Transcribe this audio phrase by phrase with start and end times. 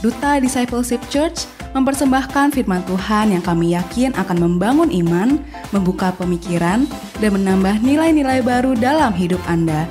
[0.00, 1.44] Duta Discipleship Church
[1.76, 5.36] mempersembahkan firman Tuhan yang kami yakin akan membangun iman,
[5.76, 6.88] membuka pemikiran,
[7.20, 9.84] dan menambah nilai-nilai baru dalam hidup Anda.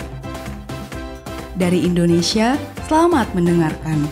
[1.53, 2.57] Dari Indonesia,
[2.89, 4.09] selamat mendengarkan.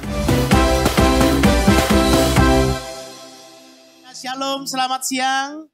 [4.14, 5.66] Shalom, selamat siang.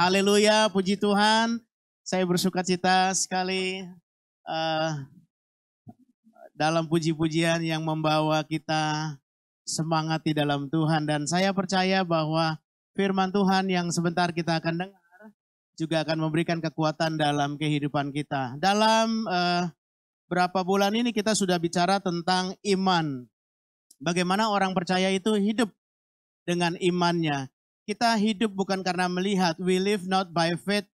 [0.00, 1.60] Haleluya, puji Tuhan.
[2.00, 3.84] Saya bersuka cita sekali
[4.48, 4.96] uh,
[6.56, 9.20] dalam puji-pujian yang membawa kita
[9.66, 11.04] semangat di dalam Tuhan.
[11.04, 12.56] Dan saya percaya bahwa
[12.94, 15.04] firman Tuhan yang sebentar kita akan dengar
[15.76, 18.56] juga akan memberikan kekuatan dalam kehidupan kita.
[18.56, 19.68] Dalam uh,
[20.30, 23.28] berapa bulan ini kita sudah bicara tentang iman.
[24.00, 25.68] Bagaimana orang percaya itu hidup
[26.48, 27.52] dengan imannya.
[27.86, 30.88] Kita hidup bukan karena melihat, we live not by faith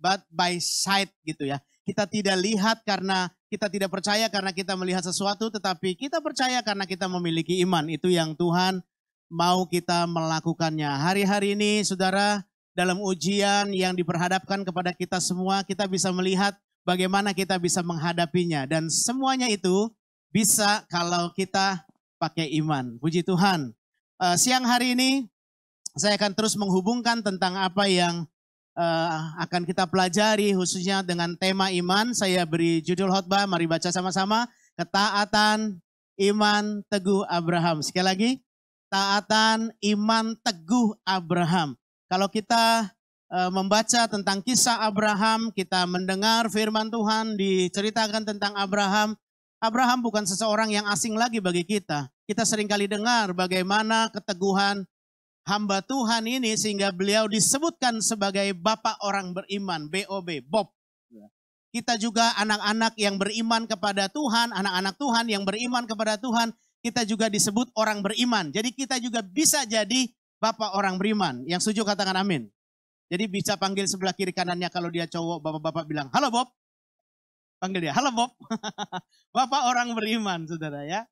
[0.00, 1.62] but by sight gitu ya.
[1.86, 6.86] Kita tidak lihat karena kita tidak percaya karena kita melihat sesuatu, tetapi kita percaya karena
[6.86, 7.90] kita memiliki iman.
[7.90, 8.78] Itu yang Tuhan
[9.26, 10.86] mau kita melakukannya.
[10.86, 12.46] Hari-hari ini, saudara,
[12.78, 16.54] dalam ujian yang diperhadapkan kepada kita semua, kita bisa melihat
[16.86, 18.70] bagaimana kita bisa menghadapinya.
[18.70, 19.90] Dan semuanya itu
[20.30, 21.82] bisa kalau kita
[22.22, 23.02] pakai iman.
[23.02, 23.74] Puji Tuhan.
[24.22, 25.26] Uh, siang hari ini,
[25.98, 28.30] saya akan terus menghubungkan tentang apa yang
[28.80, 32.16] uh, akan kita pelajari khususnya dengan tema iman.
[32.16, 34.48] Saya beri judul khotbah, mari baca sama-sama.
[34.80, 35.76] Ketaatan
[36.32, 37.84] iman teguh Abraham.
[37.84, 38.30] Sekali lagi,
[38.88, 41.76] taatan iman teguh Abraham.
[42.08, 42.88] Kalau kita
[43.28, 49.14] uh, membaca tentang kisah Abraham, kita mendengar firman Tuhan diceritakan tentang Abraham.
[49.60, 52.08] Abraham bukan seseorang yang asing lagi bagi kita.
[52.24, 54.88] Kita sering kali dengar bagaimana keteguhan
[55.48, 60.72] hamba Tuhan ini sehingga beliau disebutkan sebagai bapak orang beriman, BOB, Bob.
[61.70, 66.50] Kita juga anak-anak yang beriman kepada Tuhan, anak-anak Tuhan yang beriman kepada Tuhan,
[66.82, 68.50] kita juga disebut orang beriman.
[68.50, 70.10] Jadi kita juga bisa jadi
[70.42, 71.46] bapak orang beriman.
[71.46, 72.50] Yang setuju katakan amin.
[73.06, 76.50] Jadi bisa panggil sebelah kiri kanannya kalau dia cowok, bapak-bapak bilang, halo Bob.
[77.62, 78.34] Panggil dia, halo Bob.
[79.36, 81.06] bapak orang beriman, saudara ya.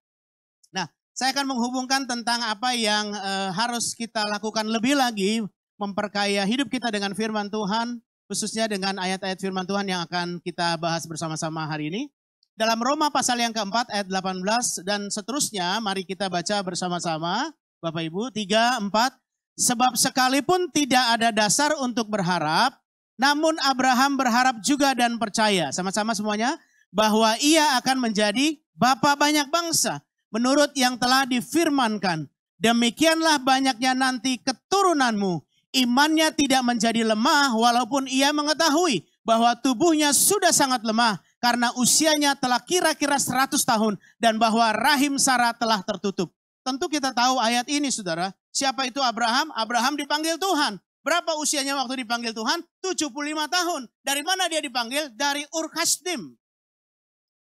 [1.18, 5.42] Saya akan menghubungkan tentang apa yang uh, harus kita lakukan lebih lagi
[5.74, 7.98] memperkaya hidup kita dengan firman Tuhan,
[8.30, 12.06] khususnya dengan ayat-ayat firman Tuhan yang akan kita bahas bersama-sama hari ini.
[12.54, 17.50] Dalam Roma pasal yang keempat ayat 18 dan seterusnya, mari kita baca bersama-sama.
[17.82, 19.58] Bapak Ibu, 3, 4.
[19.58, 22.78] Sebab sekalipun tidak ada dasar untuk berharap,
[23.18, 25.74] namun Abraham berharap juga dan percaya.
[25.74, 26.54] Sama-sama semuanya.
[26.94, 29.98] Bahwa ia akan menjadi Bapak banyak bangsa
[30.32, 32.28] menurut yang telah difirmankan.
[32.58, 35.44] Demikianlah banyaknya nanti keturunanmu.
[35.68, 42.58] Imannya tidak menjadi lemah walaupun ia mengetahui bahwa tubuhnya sudah sangat lemah karena usianya telah
[42.64, 46.32] kira-kira 100 tahun dan bahwa rahim Sarah telah tertutup.
[46.64, 48.32] Tentu kita tahu ayat ini saudara.
[48.48, 49.52] Siapa itu Abraham?
[49.54, 50.80] Abraham dipanggil Tuhan.
[51.04, 52.60] Berapa usianya waktu dipanggil Tuhan?
[52.84, 53.08] 75
[53.48, 53.82] tahun.
[54.04, 55.14] Dari mana dia dipanggil?
[55.14, 56.36] Dari Urkasdim.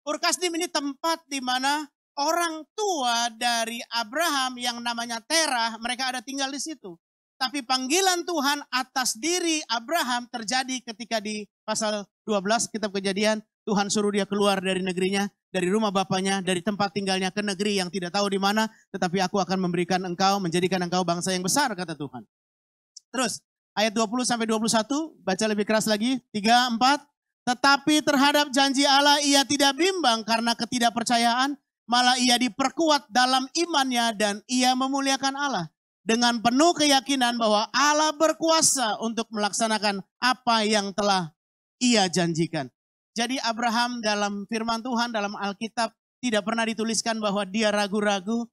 [0.06, 1.86] Urkasdim ini tempat di mana
[2.18, 6.98] orang tua dari Abraham yang namanya Terah, mereka ada tinggal di situ.
[7.38, 13.38] Tapi panggilan Tuhan atas diri Abraham terjadi ketika di pasal 12 kitab kejadian.
[13.62, 17.92] Tuhan suruh dia keluar dari negerinya, dari rumah bapaknya, dari tempat tinggalnya ke negeri yang
[17.94, 18.66] tidak tahu di mana.
[18.90, 22.26] Tetapi aku akan memberikan engkau, menjadikan engkau bangsa yang besar, kata Tuhan.
[23.14, 23.38] Terus
[23.78, 26.18] ayat 20 sampai 21, baca lebih keras lagi.
[26.34, 27.06] 3, 4.
[27.44, 31.54] Tetapi terhadap janji Allah ia tidak bimbang karena ketidakpercayaan
[31.88, 35.66] malah ia diperkuat dalam imannya dan ia memuliakan Allah
[36.04, 41.32] dengan penuh keyakinan bahwa Allah berkuasa untuk melaksanakan apa yang telah
[41.80, 42.68] ia janjikan.
[43.16, 45.90] Jadi Abraham dalam firman Tuhan dalam Alkitab
[46.22, 48.46] tidak pernah dituliskan bahwa dia ragu-ragu.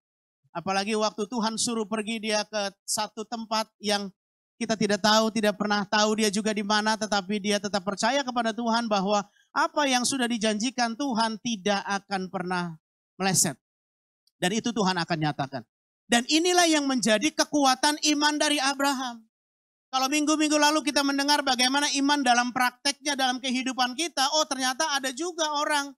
[0.55, 4.07] Apalagi waktu Tuhan suruh pergi dia ke satu tempat yang
[4.55, 8.55] kita tidak tahu, tidak pernah tahu dia juga di mana, tetapi dia tetap percaya kepada
[8.55, 12.79] Tuhan bahwa apa yang sudah dijanjikan Tuhan tidak akan pernah
[13.19, 13.55] meleset.
[14.39, 15.63] Dan itu Tuhan akan nyatakan.
[16.05, 19.25] Dan inilah yang menjadi kekuatan iman dari Abraham.
[19.89, 25.09] Kalau minggu-minggu lalu kita mendengar bagaimana iman dalam prakteknya dalam kehidupan kita, oh ternyata ada
[25.15, 25.95] juga orang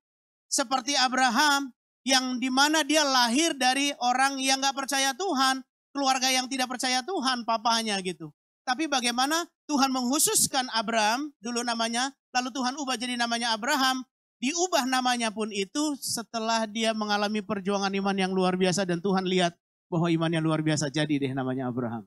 [0.48, 1.74] seperti Abraham
[2.08, 5.60] yang di mana dia lahir dari orang yang gak percaya Tuhan,
[5.92, 8.31] keluarga yang tidak percaya Tuhan, papanya gitu.
[8.64, 15.34] Tapi bagaimana Tuhan menghususkan Abraham, dulu namanya, lalu Tuhan ubah jadi namanya Abraham, Diubah namanya
[15.34, 19.57] pun itu setelah dia mengalami perjuangan iman yang luar biasa dan Tuhan lihat
[19.89, 22.06] bahwa imannya luar biasa jadi deh namanya Abraham.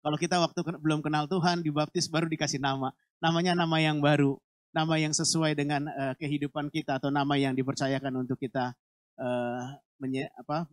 [0.00, 2.90] Kalau kita waktu belum kenal Tuhan dibaptis baru dikasih nama.
[3.20, 4.40] Namanya nama yang baru,
[4.72, 8.72] nama yang sesuai dengan uh, kehidupan kita atau nama yang dipercayakan untuk kita
[9.20, 10.64] uh, menye, apa,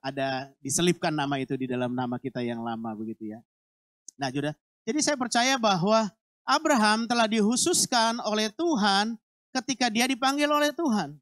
[0.00, 3.44] ada diselipkan nama itu di dalam nama kita yang lama begitu ya.
[4.16, 4.56] Nah, sudah.
[4.88, 6.08] Jadi saya percaya bahwa
[6.48, 9.20] Abraham telah dihususkan oleh Tuhan
[9.54, 11.14] ketika dia dipanggil oleh Tuhan.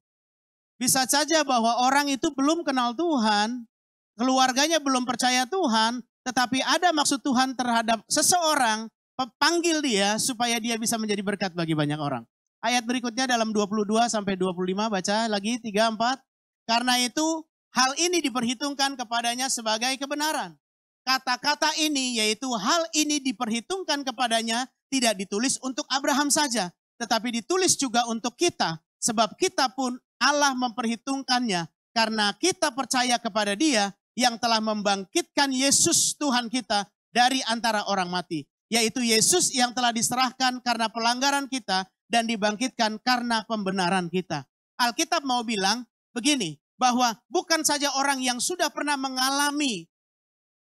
[0.81, 3.69] Bisa saja bahwa orang itu belum kenal Tuhan,
[4.17, 8.91] keluarganya belum percaya Tuhan, tetapi ada maksud Tuhan terhadap seseorang,
[9.39, 12.27] panggil dia supaya dia bisa menjadi berkat bagi banyak orang.
[12.63, 16.19] Ayat berikutnya dalam 22 sampai 25 baca lagi 3 4.
[16.63, 17.43] Karena itu
[17.75, 20.55] hal ini diperhitungkan kepadanya sebagai kebenaran.
[21.03, 26.71] Kata-kata ini yaitu hal ini diperhitungkan kepadanya tidak ditulis untuk Abraham saja,
[27.03, 33.91] tetapi ditulis juga untuk kita sebab kita pun Allah memperhitungkannya karena kita percaya kepada Dia
[34.15, 40.63] yang telah membangkitkan Yesus Tuhan kita dari antara orang mati, yaitu Yesus yang telah diserahkan
[40.63, 44.47] karena pelanggaran kita dan dibangkitkan karena pembenaran kita.
[44.79, 45.85] Alkitab mau bilang
[46.17, 49.87] begini, bahwa bukan saja orang yang sudah pernah mengalami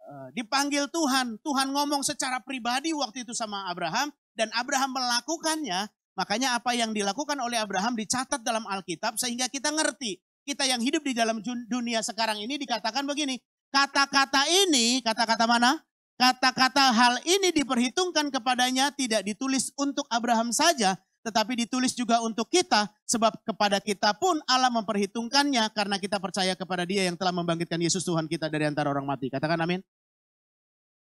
[0.07, 6.61] uh, dipanggil Tuhan, Tuhan ngomong secara pribadi waktu itu sama Abraham dan Abraham melakukannya, Makanya
[6.61, 10.21] apa yang dilakukan oleh Abraham dicatat dalam Alkitab sehingga kita ngerti.
[10.43, 11.39] Kita yang hidup di dalam
[11.71, 13.39] dunia sekarang ini dikatakan begini.
[13.73, 15.81] Kata-kata ini, kata-kata mana?
[16.21, 22.91] Kata-kata hal ini diperhitungkan kepadanya tidak ditulis untuk Abraham saja, tetapi ditulis juga untuk kita,
[23.09, 28.05] sebab kepada kita pun Allah memperhitungkannya karena kita percaya kepada Dia yang telah membangkitkan Yesus
[28.05, 29.33] Tuhan kita dari antara orang mati.
[29.33, 29.81] Katakan amin.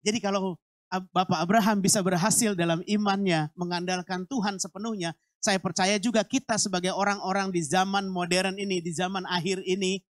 [0.01, 0.57] Jadi kalau
[0.91, 7.47] Bapak Abraham bisa berhasil dalam imannya mengandalkan Tuhan sepenuhnya, saya percaya juga kita sebagai orang-orang
[7.47, 10.03] di zaman modern ini, di zaman akhir ini,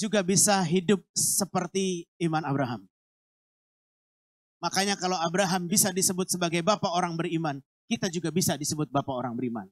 [0.00, 2.88] juga bisa hidup seperti iman Abraham.
[4.64, 9.36] Makanya kalau Abraham bisa disebut sebagai bapak orang beriman, kita juga bisa disebut bapak orang
[9.36, 9.68] beriman.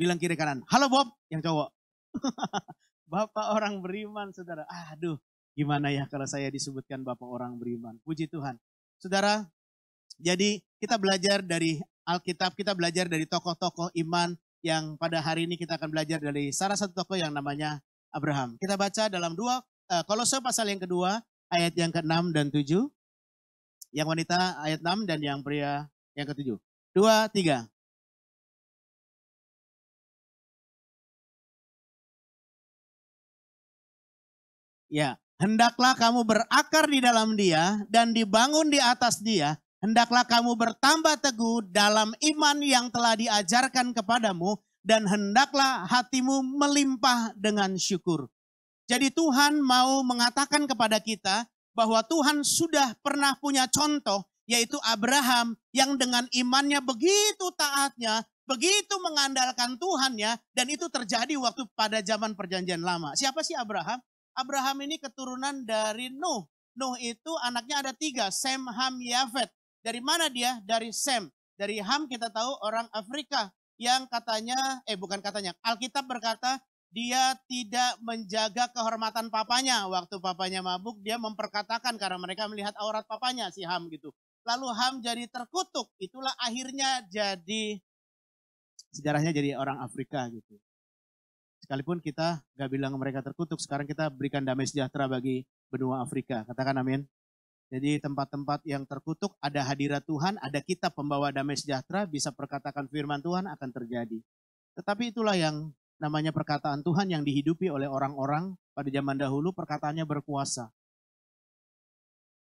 [0.00, 1.68] Bilang kiri kanan, halo Bob, yang cowok.
[3.12, 4.64] bapak orang beriman, saudara.
[4.90, 5.20] Aduh,
[5.52, 8.00] gimana ya kalau saya disebutkan bapak orang beriman.
[8.00, 8.56] Puji Tuhan.
[9.00, 9.48] Saudara,
[10.20, 15.80] jadi kita belajar dari Alkitab, kita belajar dari tokoh-tokoh iman yang pada hari ini kita
[15.80, 17.80] akan belajar dari salah satu tokoh yang namanya
[18.12, 18.60] Abraham.
[18.60, 21.16] Kita baca dalam dua, uh, Kolose pasal yang kedua,
[21.48, 22.92] ayat yang ke-6 dan 7.
[23.96, 26.60] Yang wanita ayat 6 dan yang pria yang ke-7.
[26.92, 27.64] Dua, tiga.
[34.90, 39.56] Ya, Hendaklah kamu berakar di dalam dia dan dibangun di atas dia.
[39.80, 47.72] Hendaklah kamu bertambah teguh dalam iman yang telah diajarkan kepadamu dan hendaklah hatimu melimpah dengan
[47.80, 48.28] syukur.
[48.84, 55.96] Jadi Tuhan mau mengatakan kepada kita bahwa Tuhan sudah pernah punya contoh yaitu Abraham yang
[55.96, 63.16] dengan imannya begitu taatnya, begitu mengandalkan Tuhannya dan itu terjadi waktu pada zaman perjanjian lama.
[63.16, 64.04] Siapa sih Abraham?
[64.36, 66.46] Abraham ini keturunan dari Nuh.
[66.78, 69.50] Nuh itu anaknya ada tiga, Sem, Ham, Yafet.
[69.80, 70.60] Dari mana dia?
[70.62, 71.28] Dari Sem.
[71.58, 76.60] Dari Ham kita tahu orang Afrika yang katanya, eh bukan katanya, Alkitab berkata
[76.90, 79.86] dia tidak menjaga kehormatan papanya.
[79.86, 84.10] Waktu papanya mabuk, dia memperkatakan karena mereka melihat aurat papanya, si Ham gitu.
[84.44, 85.88] Lalu Ham jadi terkutuk.
[86.02, 87.78] Itulah akhirnya jadi,
[88.90, 90.58] sejarahnya jadi orang Afrika gitu.
[91.70, 96.42] Sekalipun kita gak bilang mereka terkutuk, sekarang kita berikan damai sejahtera bagi benua Afrika.
[96.42, 97.06] Katakan amin.
[97.70, 103.22] Jadi tempat-tempat yang terkutuk ada hadirat Tuhan, ada kita pembawa damai sejahtera, bisa perkatakan firman
[103.22, 104.18] Tuhan akan terjadi.
[104.82, 105.70] Tetapi itulah yang
[106.02, 110.74] namanya perkataan Tuhan yang dihidupi oleh orang-orang pada zaman dahulu, perkataannya berkuasa.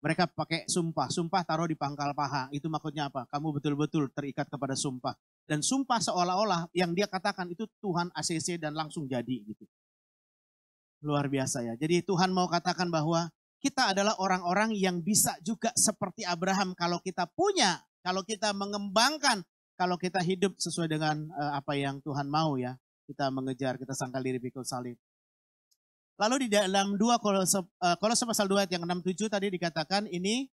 [0.05, 2.45] Mereka pakai sumpah, sumpah taruh di pangkal paha.
[2.53, 3.25] Itu maksudnya apa?
[3.33, 5.17] Kamu betul-betul terikat kepada sumpah.
[5.45, 9.65] Dan sumpah seolah-olah yang dia katakan itu Tuhan ACC dan langsung jadi gitu.
[11.05, 11.73] Luar biasa ya.
[11.77, 13.29] Jadi Tuhan mau katakan bahwa
[13.61, 19.45] kita adalah orang-orang yang bisa juga seperti Abraham kalau kita punya, kalau kita mengembangkan,
[19.77, 22.73] kalau kita hidup sesuai dengan uh, apa yang Tuhan mau ya.
[23.05, 24.97] Kita mengejar, kita sangkal diri pikul salib.
[26.17, 30.09] Lalu di dalam 2 Kolose, uh, Kolose pasal 2 ayat yang 6 7 tadi dikatakan
[30.09, 30.49] ini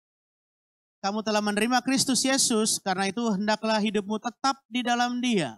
[1.07, 5.55] kamu telah menerima Kristus Yesus, karena itu hendaklah hidupmu tetap di dalam dia.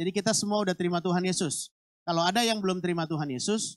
[0.00, 1.68] Jadi kita semua udah terima Tuhan Yesus.
[2.08, 3.76] Kalau ada yang belum terima Tuhan Yesus,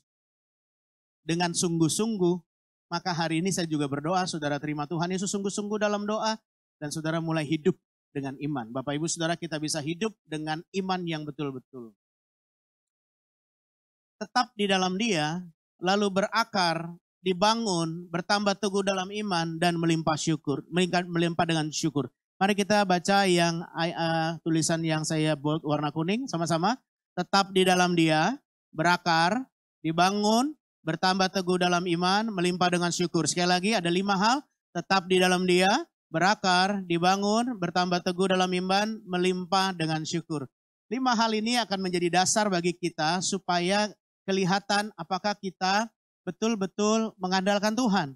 [1.20, 2.40] dengan sungguh-sungguh,
[2.88, 6.40] maka hari ini saya juga berdoa, saudara terima Tuhan Yesus sungguh-sungguh dalam doa,
[6.80, 7.76] dan saudara mulai hidup
[8.16, 8.72] dengan iman.
[8.72, 11.92] Bapak Ibu Saudara kita bisa hidup dengan iman yang betul-betul.
[14.16, 15.44] Tetap di dalam dia,
[15.76, 16.88] lalu berakar
[17.22, 20.66] dibangun, bertambah teguh dalam iman dan melimpah syukur,
[21.06, 22.10] melimpah dengan syukur.
[22.42, 26.74] Mari kita baca yang uh, tulisan yang saya bold warna kuning sama-sama.
[27.14, 28.34] Tetap di dalam dia,
[28.74, 29.46] berakar,
[29.86, 30.50] dibangun,
[30.82, 33.30] bertambah teguh dalam iman, melimpah dengan syukur.
[33.30, 34.42] Sekali lagi ada lima hal,
[34.74, 35.70] tetap di dalam dia,
[36.10, 40.50] berakar, dibangun, bertambah teguh dalam iman, melimpah dengan syukur.
[40.90, 43.86] Lima hal ini akan menjadi dasar bagi kita supaya
[44.26, 45.86] kelihatan apakah kita
[46.22, 48.14] betul-betul mengandalkan Tuhan.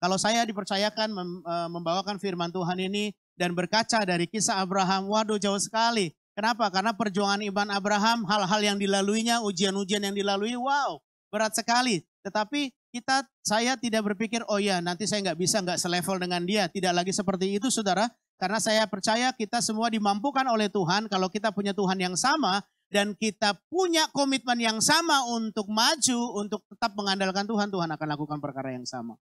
[0.00, 5.58] Kalau saya dipercayakan eh, membawakan firman Tuhan ini dan berkaca dari kisah Abraham, waduh jauh
[5.58, 6.12] sekali.
[6.34, 6.66] Kenapa?
[6.68, 10.98] Karena perjuangan iman Abraham, hal-hal yang dilaluinya, ujian-ujian yang dilalui, wow,
[11.30, 12.02] berat sekali.
[12.26, 16.66] Tetapi kita, saya tidak berpikir, oh ya nanti saya nggak bisa, nggak selevel dengan dia.
[16.66, 18.10] Tidak lagi seperti itu saudara.
[18.34, 23.18] Karena saya percaya kita semua dimampukan oleh Tuhan kalau kita punya Tuhan yang sama dan
[23.18, 28.70] kita punya komitmen yang sama untuk maju, untuk tetap mengandalkan Tuhan, Tuhan akan lakukan perkara
[28.70, 29.18] yang sama.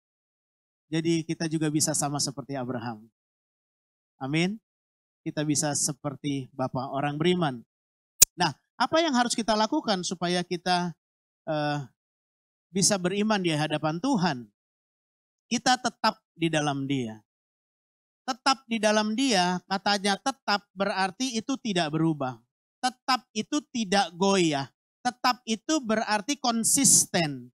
[0.90, 3.06] Jadi kita juga bisa sama seperti Abraham.
[4.18, 4.58] Amin
[5.24, 7.62] kita bisa seperti Bapak orang beriman.
[8.34, 10.96] Nah, apa yang harus kita lakukan supaya kita
[11.46, 11.86] uh,
[12.72, 14.48] bisa beriman di hadapan Tuhan?
[15.50, 17.20] Kita tetap di dalam Dia.
[18.24, 22.38] Tetap di dalam Dia, katanya tetap berarti itu tidak berubah.
[22.80, 24.72] Tetap itu tidak goyah.
[25.04, 27.52] Tetap itu berarti konsisten.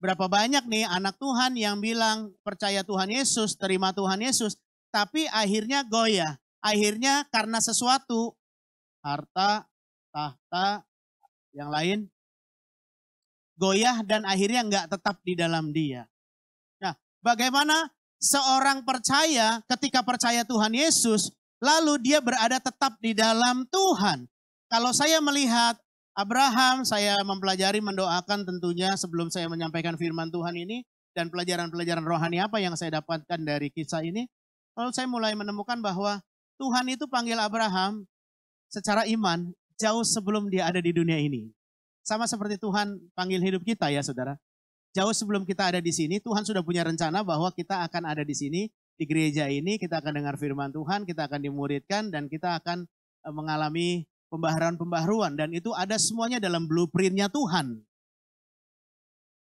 [0.00, 4.58] Berapa banyak nih anak Tuhan yang bilang percaya Tuhan Yesus, terima Tuhan Yesus,
[4.90, 8.38] tapi akhirnya goyah akhirnya karena sesuatu,
[9.02, 9.66] harta,
[10.14, 10.86] tahta,
[11.50, 11.98] yang lain,
[13.58, 16.06] goyah dan akhirnya nggak tetap di dalam dia.
[16.78, 17.90] Nah, bagaimana
[18.22, 24.30] seorang percaya ketika percaya Tuhan Yesus, lalu dia berada tetap di dalam Tuhan.
[24.72, 25.76] Kalau saya melihat
[26.16, 30.80] Abraham, saya mempelajari, mendoakan tentunya sebelum saya menyampaikan firman Tuhan ini,
[31.12, 34.24] dan pelajaran-pelajaran rohani apa yang saya dapatkan dari kisah ini,
[34.72, 36.24] lalu saya mulai menemukan bahwa
[36.56, 38.08] Tuhan itu panggil Abraham
[38.72, 41.52] secara iman jauh sebelum dia ada di dunia ini.
[42.00, 44.40] Sama seperti Tuhan panggil hidup kita ya saudara.
[44.96, 48.32] Jauh sebelum kita ada di sini, Tuhan sudah punya rencana bahwa kita akan ada di
[48.32, 52.84] sini, di gereja ini, kita akan dengar firman Tuhan, kita akan dimuridkan, dan kita akan
[53.24, 55.36] e, mengalami pembaharuan-pembaharuan.
[55.36, 57.84] Dan itu ada semuanya dalam blueprintnya Tuhan.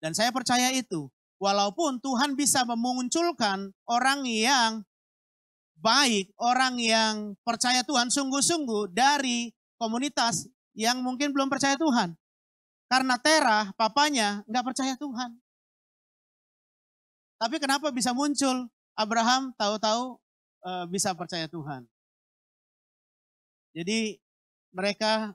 [0.02, 1.06] Dan saya percaya itu.
[1.40, 4.84] Walaupun Tuhan bisa memunculkan orang yang
[5.80, 9.48] baik, orang yang percaya Tuhan sungguh-sungguh dari
[9.80, 10.44] komunitas
[10.76, 12.12] yang mungkin belum percaya Tuhan.
[12.90, 15.38] Karena Terah, papanya, nggak percaya Tuhan.
[17.40, 20.20] Tapi kenapa bisa muncul Abraham tahu-tahu
[20.60, 21.88] e, bisa percaya Tuhan?
[23.72, 24.20] Jadi
[24.70, 25.34] mereka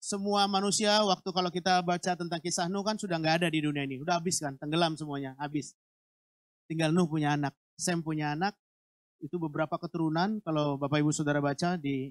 [0.00, 3.84] semua manusia waktu kalau kita baca tentang kisah Nuh kan sudah nggak ada di dunia
[3.84, 4.00] ini.
[4.00, 5.76] Udah habis kan, tenggelam semuanya, habis.
[6.64, 8.56] Tinggal Nuh punya anak, Sem punya anak,
[9.20, 12.08] itu beberapa keturunan kalau Bapak Ibu Saudara baca di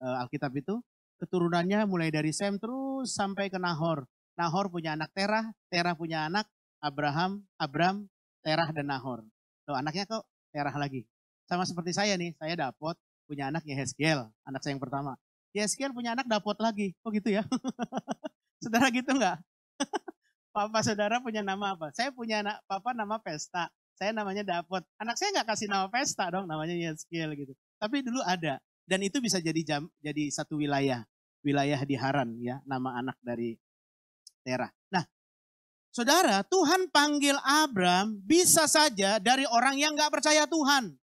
[0.00, 0.80] uh, Alkitab itu
[1.20, 4.08] keturunannya mulai dari Sem terus sampai ke Nahor.
[4.40, 6.48] Nahor punya anak Terah, Terah punya anak
[6.80, 8.08] Abraham, Abram,
[8.40, 9.20] Terah dan Nahor.
[9.68, 11.04] Tuh anaknya kok Terah lagi.
[11.44, 12.96] Sama seperti saya nih, saya dapat
[13.28, 15.20] punya anak Yehezkiel, anak saya yang pertama.
[15.56, 16.88] Yehezkiel punya anak dapat lagi.
[17.02, 17.42] Oh gitu ya.
[18.62, 19.40] saudara gitu enggak?
[20.54, 21.94] Papa saudara punya nama apa?
[21.94, 24.80] Saya punya anak papa nama Pesta saya namanya Dapot.
[24.96, 27.52] Anak saya nggak kasih nama pesta dong, namanya Yeskiel gitu.
[27.76, 28.56] Tapi dulu ada.
[28.88, 31.04] Dan itu bisa jadi jam, jadi satu wilayah.
[31.44, 33.60] Wilayah di Haran ya, nama anak dari
[34.40, 34.72] Terah.
[34.88, 35.04] Nah,
[35.92, 40.96] saudara, Tuhan panggil Abram bisa saja dari orang yang nggak percaya Tuhan.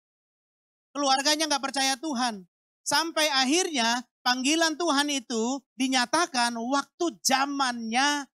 [0.89, 2.49] Keluarganya nggak percaya Tuhan.
[2.81, 8.27] Sampai akhirnya panggilan Tuhan itu dinyatakan waktu zamannya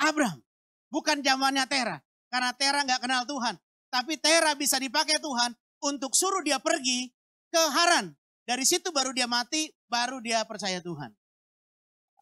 [0.00, 0.40] Abram.
[0.88, 2.00] Bukan zamannya Terah.
[2.32, 3.60] Karena Terah nggak kenal Tuhan.
[3.92, 5.52] Tapi Tera bisa dipakai Tuhan
[5.84, 7.12] untuk suruh dia pergi
[7.52, 8.16] ke Haran.
[8.48, 11.12] Dari situ baru dia mati, baru dia percaya Tuhan.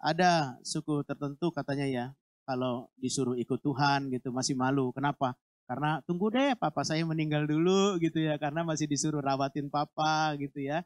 [0.02, 2.04] Ada suku tertentu katanya ya,
[2.42, 4.90] kalau disuruh ikut Tuhan gitu masih malu.
[4.90, 5.38] Kenapa?
[5.70, 10.58] Karena tunggu deh papa saya meninggal dulu gitu ya, karena masih disuruh rawatin papa gitu
[10.58, 10.82] ya.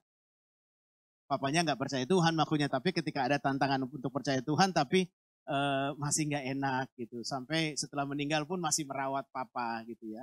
[1.35, 5.11] Papanya nggak percaya Tuhan makanya, tapi ketika ada tantangan untuk percaya Tuhan, tapi
[5.51, 7.27] uh, masih nggak enak gitu.
[7.27, 10.23] Sampai setelah meninggal pun masih merawat papa gitu ya.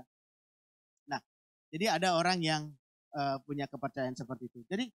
[1.71, 2.67] Jadi ada orang yang
[3.15, 4.59] uh, punya kepercayaan seperti itu.
[4.67, 4.91] Jadi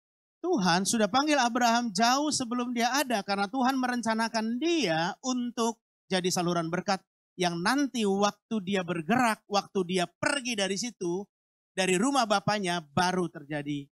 [0.41, 5.77] Tuhan sudah panggil Abraham jauh sebelum dia ada karena Tuhan merencanakan dia untuk
[6.10, 7.03] jadi saluran berkat
[7.38, 11.27] yang nanti waktu dia bergerak, waktu dia pergi dari situ,
[11.75, 13.86] dari rumah bapaknya baru terjadi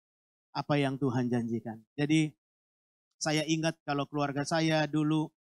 [0.59, 1.79] apa yang Tuhan janjikan.
[1.95, 2.35] Jadi
[3.19, 5.31] saya ingat kalau keluarga saya dulu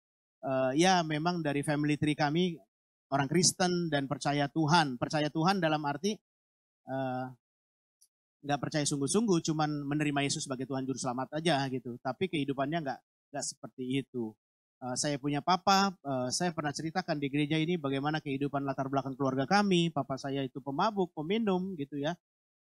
[0.46, 2.54] uh, ya memang dari family tree kami
[3.10, 4.94] orang Kristen dan percaya Tuhan.
[5.02, 6.14] Percaya Tuhan dalam arti
[6.88, 7.26] Eh,
[8.48, 12.00] nggak uh, percaya sungguh-sungguh, cuman menerima Yesus sebagai Tuhan Juru Selamat aja gitu.
[12.00, 14.32] Tapi kehidupannya nggak nggak seperti itu.
[14.80, 19.12] Uh, saya punya papa, uh, saya pernah ceritakan di gereja ini bagaimana kehidupan latar belakang
[19.20, 19.92] keluarga kami.
[19.92, 22.16] Papa saya itu pemabuk, peminum gitu ya.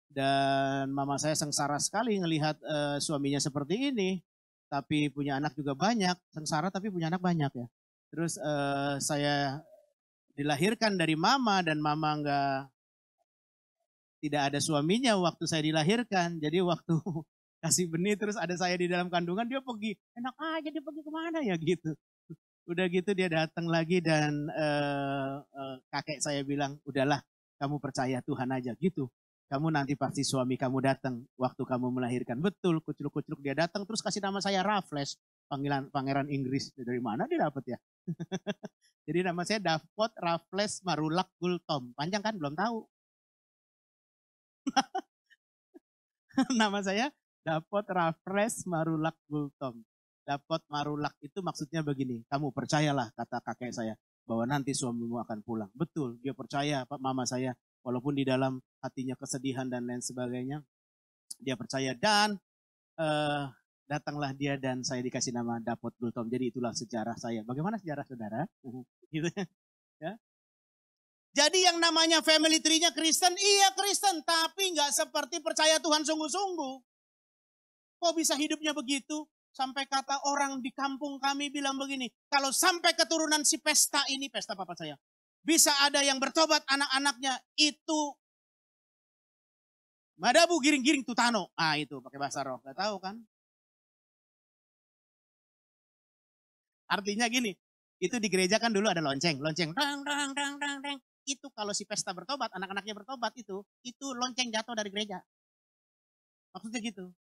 [0.07, 4.21] Dan mama saya sengsara sekali melihat uh, suaminya seperti ini.
[4.67, 7.67] Tapi punya anak juga banyak, sengsara tapi punya anak banyak ya.
[8.11, 9.63] Terus uh, saya
[10.35, 12.59] dilahirkan dari mama dan mama nggak
[14.27, 16.43] tidak ada suaminya waktu saya dilahirkan.
[16.43, 16.99] Jadi waktu
[17.63, 21.11] kasih benih terus ada saya di dalam kandungan dia pergi enak aja dia pergi ke
[21.11, 21.99] mana ya gitu
[22.67, 27.23] udah gitu dia datang lagi dan uh, uh, kakek saya bilang udahlah
[27.63, 29.07] kamu percaya Tuhan aja gitu
[29.47, 32.43] kamu nanti pasti suami kamu datang waktu kamu melahirkan.
[32.43, 35.17] Betul kucluk-kucluk dia datang terus kasih nama saya Raffles.
[35.47, 36.75] Panggilan pangeran Inggris.
[36.75, 37.79] Dari mana dia dapat ya?
[39.07, 41.95] Jadi nama saya Davot Raffles Marulak Gultom.
[41.95, 42.35] Panjang kan?
[42.35, 42.83] Belum tahu.
[46.61, 47.07] Nama saya
[47.47, 49.81] dapat Rafres Marulak Gultom.
[50.27, 53.95] Dapat Marulak itu maksudnya begini, kamu percayalah kata kakek saya
[54.27, 55.71] bahwa nanti suamimu akan pulang.
[55.71, 57.55] Betul, dia percaya Pak Mama saya
[57.87, 60.59] walaupun di dalam hatinya kesedihan dan lain sebagainya.
[61.39, 62.35] Dia percaya dan
[62.99, 63.47] uh,
[63.87, 66.27] datanglah dia dan saya dikasih nama Dapot Gultom.
[66.27, 67.47] Jadi itulah sejarah saya.
[67.47, 68.43] Bagaimana sejarah saudara?
[69.15, 69.31] gitu
[70.03, 70.19] ya.
[71.37, 76.75] Jadi yang namanya family tree-nya Kristen, iya Kristen, tapi nggak seperti percaya Tuhan sungguh-sungguh.
[78.01, 79.29] Kok bisa hidupnya begitu?
[79.53, 84.57] Sampai kata orang di kampung kami bilang begini, kalau sampai keturunan si pesta ini, pesta
[84.57, 84.97] papa saya,
[85.47, 88.13] bisa ada yang bertobat anak-anaknya itu
[90.17, 91.53] Madabu giring-giring tutano.
[91.61, 92.57] Ah itu pakai bahasa roh.
[92.65, 93.21] Gak tahu kan?
[96.89, 97.53] Artinya gini,
[98.01, 100.99] itu di gereja kan dulu ada lonceng, lonceng, dang, dang, dang, dang, dang.
[101.27, 105.19] Itu kalau si pesta bertobat, anak-anaknya bertobat itu, itu lonceng jatuh dari gereja.
[106.55, 107.13] Maksudnya gitu.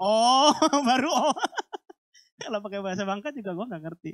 [0.00, 0.52] Oh,
[0.88, 1.32] baru oh.
[2.42, 4.12] Kalau pakai bahasa Bangka juga gue nggak ngerti.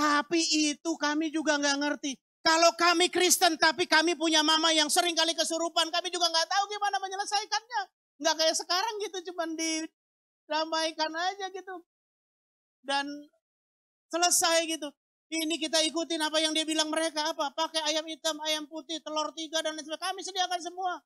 [0.00, 0.40] Tapi
[0.72, 2.16] itu kami juga nggak ngerti.
[2.40, 6.64] Kalau kami Kristen tapi kami punya mama yang sering kali kesurupan, kami juga nggak tahu
[6.72, 7.82] gimana menyelesaikannya.
[8.16, 11.84] Nggak kayak sekarang gitu, cuman didamaikan aja gitu.
[12.80, 13.04] Dan
[14.08, 14.88] selesai gitu.
[15.30, 17.52] Ini kita ikutin apa yang dia bilang mereka apa?
[17.52, 20.16] Pakai ayam hitam, ayam putih, telur tiga dan lain sebagainya.
[20.16, 20.96] Kami sediakan semua.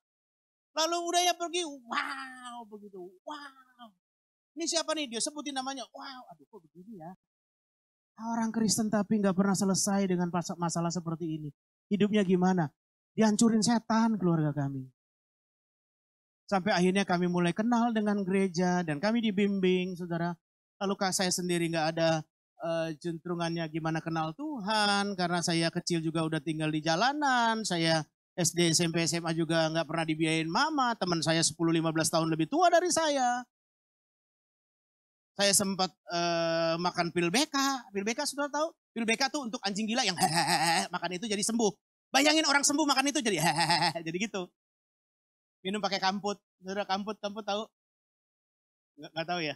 [0.71, 3.87] Lalu udah ya pergi, wow begitu, wow.
[4.55, 5.11] Ini siapa nih?
[5.11, 7.11] Dia sebutin namanya, wow, aduh kok begini ya.
[8.15, 11.49] Orang Kristen tapi nggak pernah selesai dengan masalah seperti ini.
[11.91, 12.71] Hidupnya gimana?
[13.11, 14.87] Dihancurin setan keluarga kami.
[16.47, 20.31] Sampai akhirnya kami mulai kenal dengan gereja dan kami dibimbing, saudara.
[20.79, 22.23] Lalu saya sendiri nggak ada
[22.63, 28.03] uh, gimana kenal Tuhan karena saya kecil juga udah tinggal di jalanan, saya
[28.35, 30.91] SD, SMP, SMA juga nggak pernah dibiayain mama.
[30.99, 31.55] Teman saya 10-15
[32.11, 33.43] tahun lebih tua dari saya.
[35.35, 37.55] Saya sempat uh, makan pil BK.
[37.91, 38.71] Pil BK sudah tahu?
[38.95, 40.15] Pil BK tuh untuk anjing gila yang
[40.95, 41.71] makan itu jadi sembuh.
[42.15, 43.43] Bayangin orang sembuh makan itu jadi
[44.07, 44.47] jadi gitu.
[45.59, 46.39] Minum pakai kamput.
[46.63, 47.67] Sudah kamput, kamput tahu?
[48.95, 49.55] Nggak, nggak tahu ya?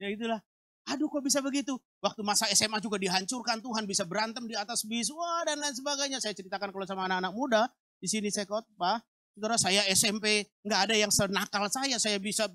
[0.00, 0.40] Ya itulah.
[0.88, 1.76] Aduh kok bisa begitu?
[2.00, 6.20] Waktu masa SMA juga dihancurkan Tuhan bisa berantem di atas bis, wah dan lain sebagainya.
[6.20, 7.62] Saya ceritakan kalau sama anak-anak muda,
[8.00, 9.00] di sini saya khotbah,
[9.36, 12.48] saudara saya SMP nggak ada yang senakal saya, saya bisa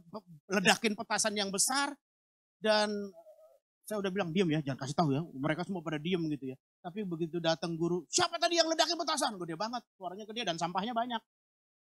[0.50, 1.94] ledakin petasan yang besar
[2.60, 2.92] dan
[3.90, 5.26] saya udah bilang diam ya, jangan kasih tahu ya.
[5.26, 6.58] Mereka semua pada diam gitu ya.
[6.86, 9.34] Tapi begitu datang guru, siapa tadi yang ledakin petasan?
[9.42, 11.18] Gede banget, suaranya gede dan sampahnya banyak.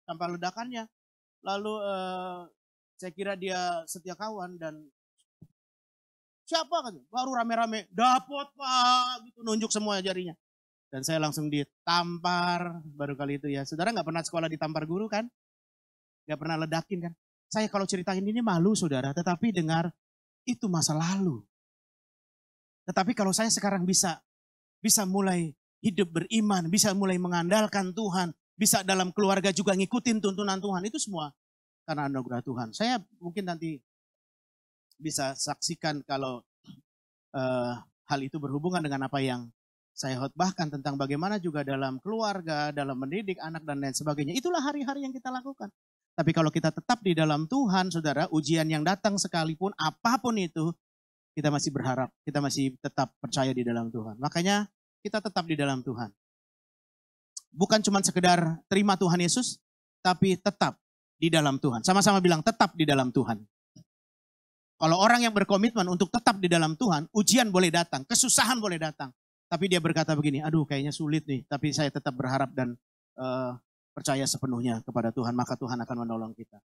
[0.04, 0.84] Sampah ledakannya.
[1.40, 2.40] Lalu eh,
[3.00, 4.84] saya kira dia setia kawan dan
[6.44, 6.94] siapa kan?
[7.08, 10.36] Baru rame-rame, dapat pak, gitu nunjuk semua jarinya.
[10.92, 13.64] Dan saya langsung ditampar baru kali itu ya.
[13.64, 15.24] Saudara nggak pernah sekolah ditampar guru kan?
[16.28, 17.12] Nggak pernah ledakin kan?
[17.48, 19.88] Saya kalau ceritain ini malu saudara, tetapi dengar
[20.44, 21.40] itu masa lalu.
[22.84, 24.20] Tetapi kalau saya sekarang bisa
[24.84, 30.84] bisa mulai hidup beriman, bisa mulai mengandalkan Tuhan, bisa dalam keluarga juga ngikutin tuntunan Tuhan,
[30.88, 31.32] itu semua
[31.84, 32.72] karena anugerah Tuhan.
[32.72, 33.80] Saya mungkin nanti
[34.96, 36.40] bisa saksikan kalau
[37.36, 37.72] uh,
[38.08, 39.48] hal itu berhubungan dengan apa yang
[39.94, 44.34] saya khotbahkan tentang bagaimana juga dalam keluarga, dalam mendidik anak dan lain sebagainya.
[44.34, 45.70] Itulah hari-hari yang kita lakukan.
[46.14, 50.70] Tapi kalau kita tetap di dalam Tuhan, saudara, ujian yang datang sekalipun, apa pun itu,
[51.34, 54.14] kita masih berharap, kita masih tetap percaya di dalam Tuhan.
[54.22, 54.70] Makanya
[55.02, 56.14] kita tetap di dalam Tuhan.
[57.50, 59.58] Bukan cuma sekedar terima Tuhan Yesus,
[59.98, 60.78] tapi tetap
[61.18, 61.82] di dalam Tuhan.
[61.82, 63.42] Sama-sama bilang tetap di dalam Tuhan.
[64.78, 69.10] Kalau orang yang berkomitmen untuk tetap di dalam Tuhan, ujian boleh datang, kesusahan boleh datang.
[69.50, 72.74] Tapi dia berkata begini, aduh kayaknya sulit nih, tapi saya tetap berharap dan
[73.18, 73.54] uh,
[73.94, 76.58] percaya sepenuhnya kepada Tuhan, maka Tuhan akan menolong kita.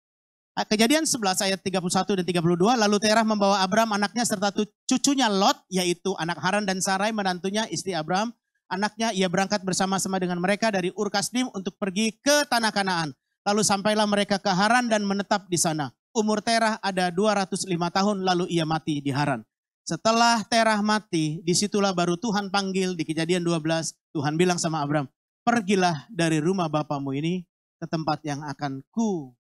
[0.66, 4.52] Kejadian 11 ayat 31 dan 32, lalu Terah membawa Abram anaknya serta
[4.84, 8.34] cucunya Lot, yaitu anak Haran dan Sarai menantunya istri Abram.
[8.68, 13.10] Anaknya ia berangkat bersama-sama dengan mereka dari Ur Kasdim untuk pergi ke tanah Kanaan.
[13.46, 15.94] Lalu sampailah mereka ke Haran dan menetap di sana.
[16.12, 19.46] Umur Terah ada 205 tahun lalu ia mati di Haran.
[19.86, 23.96] Setelah Terah mati, di situlah baru Tuhan panggil di kejadian 12.
[24.14, 25.08] Tuhan bilang sama Abram,
[25.50, 27.42] pergilah dari rumah bapamu ini
[27.82, 29.34] ke tempat yang akan ku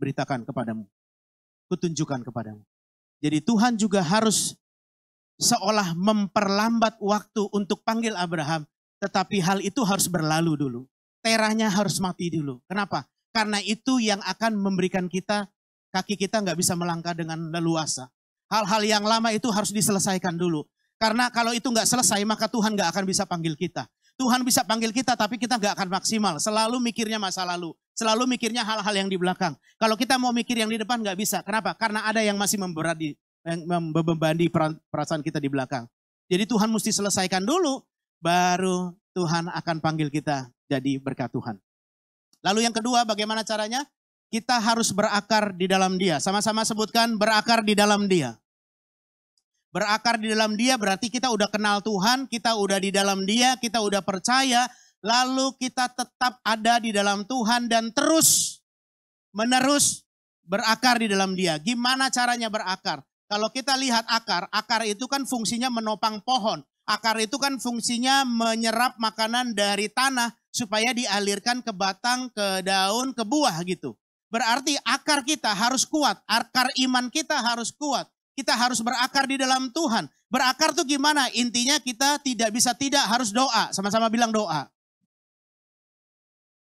[0.00, 0.88] beritakan kepadamu.
[1.68, 2.64] Kutunjukkan kepadamu.
[3.20, 4.56] Jadi Tuhan juga harus
[5.36, 8.64] seolah memperlambat waktu untuk panggil Abraham.
[9.04, 10.80] Tetapi hal itu harus berlalu dulu.
[11.20, 12.64] Terahnya harus mati dulu.
[12.64, 13.04] Kenapa?
[13.36, 15.44] Karena itu yang akan memberikan kita,
[15.92, 18.08] kaki kita nggak bisa melangkah dengan leluasa.
[18.48, 20.64] Hal-hal yang lama itu harus diselesaikan dulu.
[20.96, 23.84] Karena kalau itu nggak selesai, maka Tuhan nggak akan bisa panggil kita.
[24.20, 26.36] Tuhan bisa panggil kita, tapi kita nggak akan maksimal.
[26.36, 27.72] Selalu mikirnya masa lalu.
[27.96, 29.56] Selalu mikirnya hal-hal yang di belakang.
[29.80, 31.40] Kalau kita mau mikir yang di depan nggak bisa.
[31.40, 31.72] Kenapa?
[31.72, 33.16] Karena ada yang masih memberadi,
[33.64, 34.52] membebani
[34.92, 35.88] perasaan kita di belakang.
[36.28, 37.80] Jadi Tuhan mesti selesaikan dulu,
[38.20, 41.56] baru Tuhan akan panggil kita jadi berkat Tuhan.
[42.44, 43.88] Lalu yang kedua, bagaimana caranya?
[44.28, 46.20] Kita harus berakar di dalam dia.
[46.20, 48.36] Sama-sama sebutkan berakar di dalam dia.
[49.70, 53.78] Berakar di dalam dia berarti kita udah kenal Tuhan, kita udah di dalam dia, kita
[53.78, 54.66] udah percaya,
[54.98, 58.58] lalu kita tetap ada di dalam Tuhan dan terus
[59.30, 60.02] menerus
[60.42, 61.54] berakar di dalam dia.
[61.62, 63.06] Gimana caranya berakar?
[63.30, 66.66] Kalau kita lihat akar, akar itu kan fungsinya menopang pohon.
[66.82, 73.22] Akar itu kan fungsinya menyerap makanan dari tanah supaya dialirkan ke batang, ke daun, ke
[73.22, 73.94] buah gitu.
[74.34, 79.68] Berarti akar kita harus kuat, akar iman kita harus kuat kita harus berakar di dalam
[79.70, 80.08] Tuhan.
[80.30, 81.26] Berakar tuh gimana?
[81.34, 83.74] Intinya kita tidak bisa tidak harus doa.
[83.74, 84.70] Sama-sama bilang doa.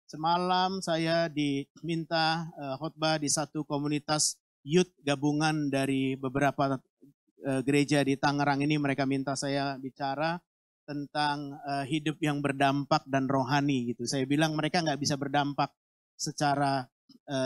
[0.10, 6.82] Semalam saya diminta uh, khotbah di satu komunitas youth gabungan dari beberapa
[7.46, 8.82] uh, gereja di Tangerang ini.
[8.82, 10.42] Mereka minta saya bicara
[10.90, 14.10] tentang uh, hidup yang berdampak dan rohani gitu.
[14.10, 15.70] Saya bilang mereka nggak bisa berdampak
[16.18, 16.90] secara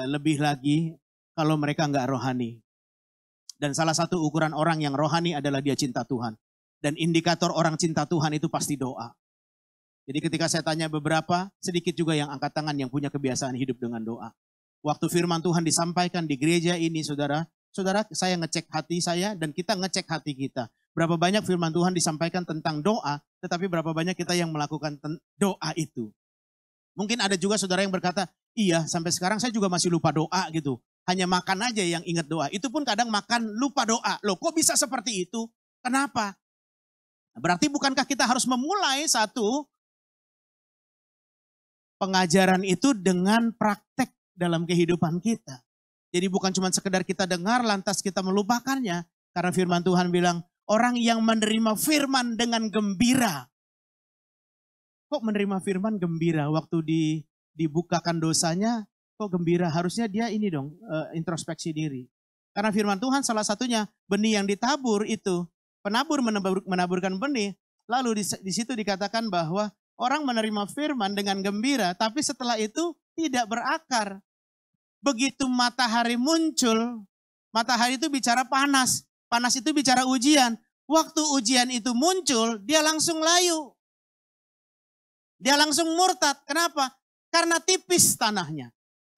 [0.08, 0.96] lebih lagi
[1.36, 2.64] kalau mereka nggak rohani.
[3.64, 6.36] Dan salah satu ukuran orang yang rohani adalah dia cinta Tuhan.
[6.84, 9.16] Dan indikator orang cinta Tuhan itu pasti doa.
[10.04, 14.04] Jadi ketika saya tanya beberapa, sedikit juga yang angkat tangan yang punya kebiasaan hidup dengan
[14.04, 14.36] doa.
[14.84, 19.80] Waktu firman Tuhan disampaikan di gereja ini, saudara, saudara saya ngecek hati saya dan kita
[19.80, 20.68] ngecek hati kita.
[20.92, 25.00] Berapa banyak firman Tuhan disampaikan tentang doa, tetapi berapa banyak kita yang melakukan
[25.40, 26.12] doa itu.
[27.00, 28.28] Mungkin ada juga saudara yang berkata,
[28.60, 32.48] iya sampai sekarang saya juga masih lupa doa gitu hanya makan aja yang ingat doa.
[32.52, 34.20] Itu pun kadang makan lupa doa.
[34.24, 35.48] Loh kok bisa seperti itu?
[35.84, 36.36] Kenapa?
[37.36, 39.68] Berarti bukankah kita harus memulai satu
[41.98, 45.64] pengajaran itu dengan praktek dalam kehidupan kita.
[46.14, 49.08] Jadi bukan cuma sekedar kita dengar lantas kita melupakannya.
[49.34, 53.50] Karena firman Tuhan bilang, orang yang menerima firman dengan gembira.
[55.10, 56.54] Kok menerima firman gembira?
[56.54, 57.04] Waktu di,
[57.58, 58.86] dibukakan dosanya,
[59.18, 59.70] kok gembira?
[59.70, 62.06] Harusnya dia ini dong, uh, introspeksi diri.
[62.54, 65.46] Karena firman Tuhan salah satunya benih yang ditabur itu,
[65.82, 67.58] penabur menabur, menaburkan benih,
[67.90, 73.50] lalu di, di situ dikatakan bahwa orang menerima firman dengan gembira, tapi setelah itu tidak
[73.50, 74.22] berakar.
[75.04, 77.04] Begitu matahari muncul,
[77.52, 80.56] matahari itu bicara panas, panas itu bicara ujian.
[80.84, 83.74] Waktu ujian itu muncul, dia langsung layu.
[85.40, 86.40] Dia langsung murtad.
[86.48, 86.92] Kenapa?
[87.28, 88.72] Karena tipis tanahnya.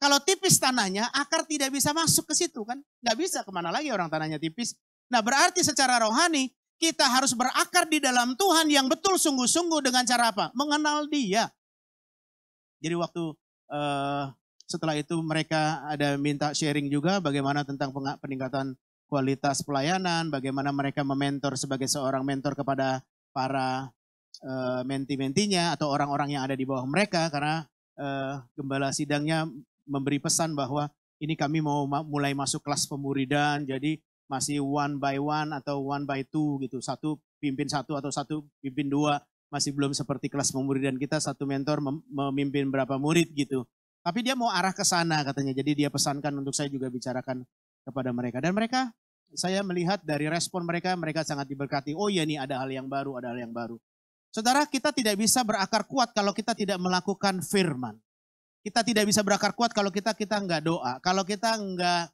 [0.05, 2.77] Kalau tipis tanahnya, akar tidak bisa masuk ke situ kan.
[3.01, 4.77] Nggak bisa ke mana lagi orang tanahnya tipis.
[5.09, 10.29] Nah berarti secara rohani, kita harus berakar di dalam Tuhan yang betul sungguh-sungguh dengan cara
[10.29, 10.53] apa?
[10.53, 11.49] Mengenal dia.
[12.85, 13.33] Jadi waktu
[13.73, 14.29] uh,
[14.69, 17.89] setelah itu mereka ada minta sharing juga bagaimana tentang
[18.21, 18.77] peningkatan
[19.09, 23.01] kualitas pelayanan, bagaimana mereka mementor sebagai seorang mentor kepada
[23.33, 23.89] para
[24.45, 27.65] uh, menti-mentinya atau orang-orang yang ada di bawah mereka karena
[27.97, 29.49] uh, gembala sidangnya
[29.85, 30.89] memberi pesan bahwa
[31.21, 36.25] ini kami mau mulai masuk kelas pemuridan, jadi masih one by one atau one by
[36.27, 36.81] two gitu.
[36.81, 39.21] Satu pimpin satu atau satu pimpin dua.
[39.53, 43.63] Masih belum seperti kelas pemuridan kita, satu mentor memimpin berapa murid gitu.
[44.01, 45.53] Tapi dia mau arah ke sana katanya.
[45.55, 47.45] Jadi dia pesankan untuk saya juga bicarakan
[47.85, 48.41] kepada mereka.
[48.41, 48.89] Dan mereka,
[49.37, 51.93] saya melihat dari respon mereka, mereka sangat diberkati.
[51.93, 53.77] Oh iya nih ada hal yang baru, ada hal yang baru.
[54.33, 57.95] Saudara, kita tidak bisa berakar kuat kalau kita tidak melakukan firman.
[58.65, 62.10] Kita tidak bisa berakar kuat kalau kita kita nggak doa, kalau kita nggak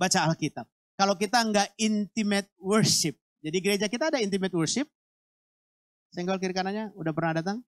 [0.00, 0.64] baca Alkitab,
[0.96, 3.20] kalau kita nggak intimate worship.
[3.44, 4.88] Jadi gereja kita ada intimate worship.
[6.08, 7.60] Senggol kiri kanannya, udah pernah datang?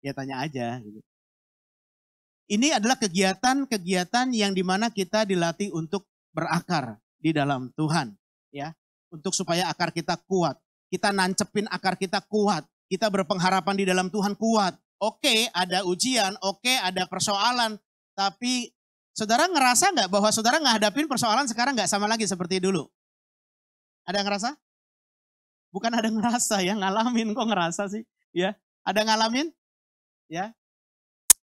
[0.00, 0.80] Ya tanya aja.
[0.80, 1.04] Gitu.
[2.48, 8.16] ini adalah kegiatan-kegiatan yang di mana kita dilatih untuk berakar di dalam Tuhan.
[8.48, 8.72] ya
[9.12, 10.56] Untuk supaya akar kita kuat.
[10.88, 12.64] Kita nancepin akar kita kuat.
[12.88, 14.80] Kita berpengharapan di dalam Tuhan kuat.
[14.98, 17.78] Oke ada ujian, oke ada persoalan.
[18.18, 18.74] Tapi
[19.14, 22.90] saudara ngerasa nggak bahwa saudara ngadapin persoalan sekarang nggak sama lagi seperti dulu?
[24.06, 24.50] Ada yang ngerasa?
[25.70, 28.02] Bukan ada ngerasa ya, ngalamin kok ngerasa sih?
[28.34, 29.52] Ya, ada ngalamin?
[30.28, 30.52] Ya,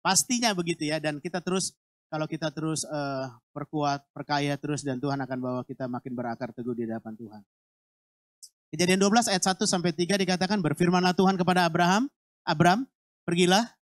[0.04, 1.72] Pastinya begitu ya dan kita terus
[2.12, 6.76] kalau kita terus uh, perkuat, perkaya terus dan Tuhan akan bawa kita makin berakar teguh
[6.76, 7.42] di hadapan Tuhan.
[8.68, 12.12] Kejadian 12 ayat 1 sampai 3 dikatakan berfirmanlah Tuhan kepada Abraham,
[12.44, 12.84] Abram,
[13.24, 13.72] pergilah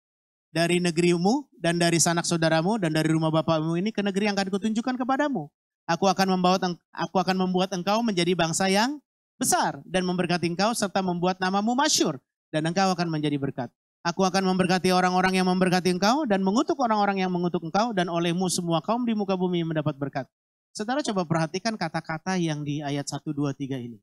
[0.55, 4.48] dari negerimu dan dari sanak saudaramu dan dari rumah bapakmu ini ke negeri yang akan
[4.52, 5.50] kutunjukkan kepadamu.
[5.90, 6.62] Aku akan membawa
[6.94, 9.02] aku akan membuat engkau menjadi bangsa yang
[9.35, 12.22] besar dan memberkati engkau serta membuat namamu masyur
[12.55, 13.68] dan engkau akan menjadi berkat.
[14.02, 18.50] Aku akan memberkati orang-orang yang memberkati engkau dan mengutuk orang-orang yang mengutuk engkau dan olehmu
[18.50, 20.26] semua kaum di muka bumi mendapat berkat.
[20.74, 23.98] Saudara coba perhatikan kata-kata yang di ayat 1, 2, 3 ini.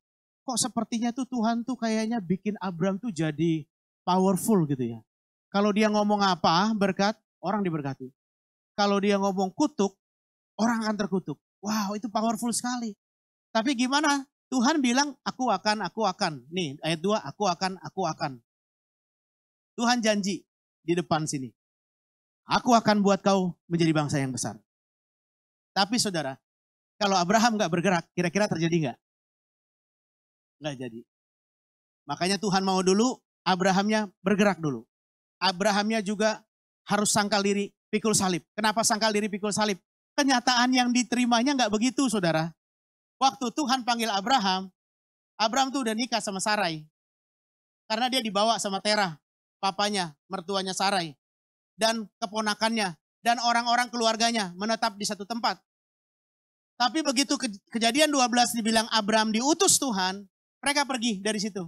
[0.48, 3.68] Kok sepertinya tuh Tuhan tuh kayaknya bikin Abram tuh jadi
[4.08, 5.00] powerful gitu ya.
[5.50, 8.14] Kalau dia ngomong apa berkat, orang diberkati.
[8.78, 9.98] Kalau dia ngomong kutuk,
[10.56, 11.42] orang akan terkutuk.
[11.60, 12.96] Wow itu powerful sekali.
[13.50, 14.24] Tapi gimana?
[14.50, 16.42] Tuhan bilang aku akan, aku akan.
[16.50, 18.42] Nih ayat 2, aku akan, aku akan.
[19.78, 20.42] Tuhan janji
[20.82, 21.54] di depan sini.
[22.50, 24.58] Aku akan buat kau menjadi bangsa yang besar.
[25.70, 26.34] Tapi saudara,
[26.98, 28.98] kalau Abraham gak bergerak, kira-kira terjadi nggak?
[30.60, 31.02] Nggak jadi.
[32.10, 34.89] Makanya Tuhan mau dulu, Abrahamnya bergerak dulu.
[35.40, 36.44] Abrahamnya juga
[36.84, 38.44] harus sangkal diri, pikul salib.
[38.54, 39.80] Kenapa sangkal diri, pikul salib?
[40.20, 42.52] Kenyataan yang diterimanya nggak begitu, saudara.
[43.20, 44.68] Waktu Tuhan panggil Abraham,
[45.40, 46.84] Abraham tuh udah nikah sama Sarai.
[47.88, 49.16] Karena dia dibawa sama Terah
[49.60, 51.16] papanya, mertuanya Sarai,
[51.76, 55.60] dan keponakannya, dan orang-orang keluarganya menetap di satu tempat.
[56.80, 57.36] Tapi begitu
[57.76, 60.24] kejadian 12 dibilang Abraham diutus Tuhan,
[60.64, 61.68] mereka pergi dari situ.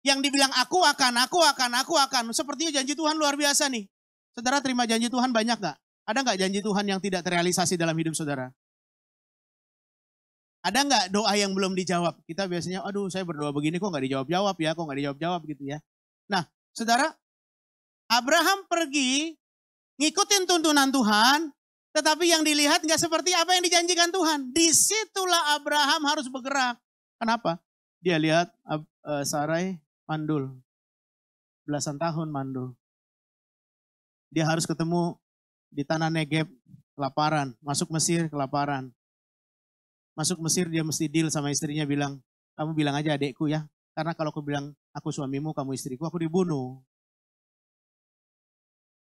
[0.00, 2.24] Yang dibilang aku akan, aku akan, aku akan.
[2.32, 3.84] Sepertinya janji Tuhan luar biasa nih.
[4.32, 5.76] Saudara terima janji Tuhan banyak gak?
[6.08, 8.50] Ada nggak janji Tuhan yang tidak terrealisasi dalam hidup saudara?
[10.64, 12.18] Ada nggak doa yang belum dijawab?
[12.24, 15.78] Kita biasanya, aduh saya berdoa begini kok nggak dijawab-jawab ya, kok nggak dijawab-jawab gitu ya.
[16.26, 17.10] Nah, Saudara,
[18.10, 19.34] Abraham pergi
[19.98, 21.50] ngikutin tuntunan Tuhan,
[21.94, 24.54] tetapi yang dilihat nggak seperti apa yang dijanjikan Tuhan.
[24.54, 26.78] Di situlah Abraham harus bergerak.
[27.18, 27.58] Kenapa?
[28.00, 29.76] Dia lihat uh, Sarai
[30.10, 30.58] mandul.
[31.62, 32.74] Belasan tahun mandul.
[34.34, 35.14] Dia harus ketemu
[35.70, 36.50] di tanah Negeb
[36.98, 37.54] kelaparan.
[37.62, 38.90] Masuk Mesir kelaparan.
[40.18, 42.18] Masuk Mesir dia mesti deal sama istrinya bilang,
[42.58, 43.70] kamu bilang aja adekku ya.
[43.94, 46.82] Karena kalau aku bilang aku suamimu, kamu istriku, aku dibunuh.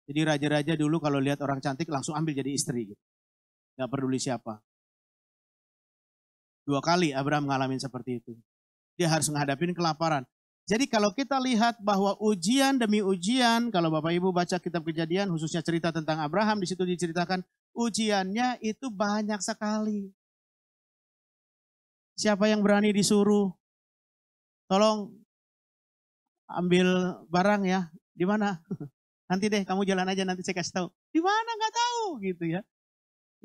[0.04, 2.92] Jadi raja-raja dulu kalau lihat orang cantik langsung ambil jadi istri.
[2.92, 3.02] Gitu.
[3.76, 4.60] Gak peduli siapa.
[6.64, 8.32] Dua kali Abraham ngalamin seperti itu.
[8.96, 10.24] Dia harus menghadapi kelaparan.
[10.64, 15.60] Jadi kalau kita lihat bahwa ujian demi ujian, kalau Bapak Ibu baca kitab kejadian, khususnya
[15.60, 17.44] cerita tentang Abraham, di situ diceritakan
[17.76, 20.08] ujiannya itu banyak sekali.
[22.16, 23.52] Siapa yang berani disuruh?
[24.64, 25.12] Tolong
[26.48, 27.92] ambil barang ya.
[28.16, 28.56] Di mana?
[29.28, 30.88] Nanti deh kamu jalan aja nanti saya kasih tahu.
[31.12, 32.60] Di mana nggak tahu gitu ya.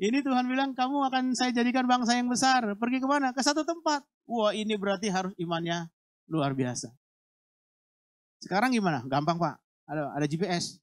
[0.00, 2.64] Ini Tuhan bilang kamu akan saya jadikan bangsa yang besar.
[2.76, 3.32] Pergi ke mana?
[3.36, 4.04] Ke satu tempat.
[4.28, 5.88] Wah ini berarti harus imannya
[6.28, 6.99] luar biasa.
[8.40, 9.04] Sekarang gimana?
[9.04, 9.54] Gampang Pak.
[9.84, 10.80] Ada ada GPS.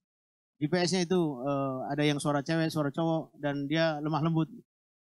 [0.58, 4.50] GPS-nya itu uh, ada yang suara cewek, suara cowok dan dia lemah lembut.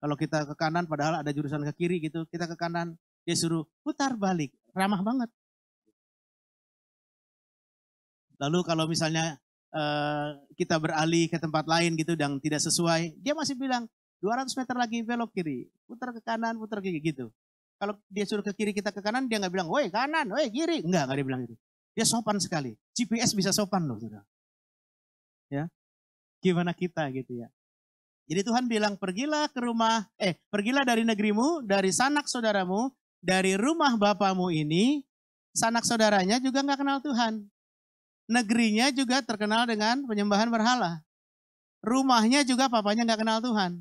[0.02, 3.66] Kalau kita ke kanan padahal ada jurusan ke kiri gitu, kita ke kanan dia suruh
[3.86, 4.54] putar balik.
[4.74, 5.30] Ramah banget.
[8.42, 9.38] Lalu kalau misalnya
[9.70, 13.86] uh, kita beralih ke tempat lain gitu dan tidak sesuai, dia masih bilang
[14.22, 17.30] 200 meter lagi belok kiri, putar ke kanan, putar ke kiri gitu.
[17.82, 20.86] Kalau dia suruh ke kiri kita ke kanan, dia nggak bilang, woi kanan, woi kiri.
[20.86, 21.54] Enggak, nggak dia bilang itu.
[21.92, 22.76] Dia sopan sekali.
[22.96, 24.00] GPS bisa sopan loh.
[24.00, 24.24] Sudah.
[25.52, 25.68] Ya,
[26.40, 27.48] gimana kita gitu ya.
[28.30, 32.88] Jadi Tuhan bilang, pergilah ke rumah, eh pergilah dari negerimu, dari sanak saudaramu,
[33.20, 35.04] dari rumah bapamu ini,
[35.52, 37.52] sanak saudaranya juga nggak kenal Tuhan
[38.30, 41.04] negerinya juga terkenal dengan penyembahan berhala.
[41.84, 43.76] Rumahnya juga papanya nggak kenal Tuhan.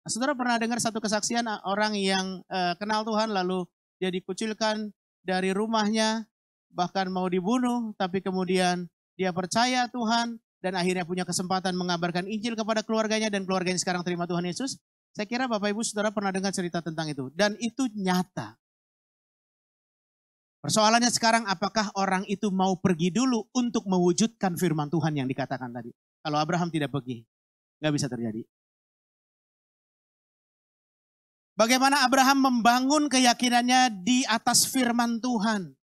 [0.00, 3.64] Nah, saudara pernah dengar satu kesaksian orang yang uh, kenal Tuhan lalu
[3.96, 4.92] dia dikucilkan
[5.24, 6.28] dari rumahnya,
[6.70, 8.86] bahkan mau dibunuh, tapi kemudian
[9.18, 14.24] dia percaya Tuhan dan akhirnya punya kesempatan mengabarkan Injil kepada keluarganya dan keluarganya sekarang terima
[14.24, 14.78] Tuhan Yesus.
[15.10, 18.54] Saya kira Bapak Ibu Saudara pernah dengar cerita tentang itu dan itu nyata.
[20.60, 25.88] Persoalannya sekarang apakah orang itu mau pergi dulu untuk mewujudkan firman Tuhan yang dikatakan tadi.
[26.20, 27.24] Kalau Abraham tidak pergi.
[27.80, 28.44] Nggak bisa terjadi.
[31.56, 35.79] Bagaimana Abraham membangun keyakinannya di atas firman Tuhan.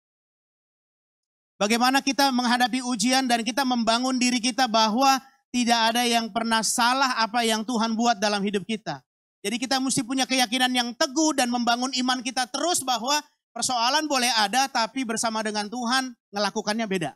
[1.64, 7.16] Bagaimana kita menghadapi ujian dan kita membangun diri kita bahwa tidak ada yang pernah salah
[7.24, 9.00] apa yang Tuhan buat dalam hidup kita.
[9.40, 13.16] Jadi kita mesti punya keyakinan yang teguh dan membangun iman kita terus bahwa
[13.56, 17.16] persoalan boleh ada tapi bersama dengan Tuhan melakukannya beda.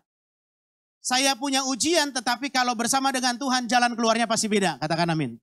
[1.03, 4.79] Saya punya ujian tetapi kalau bersama dengan Tuhan jalan keluarnya pasti beda.
[4.79, 5.35] Katakan amin.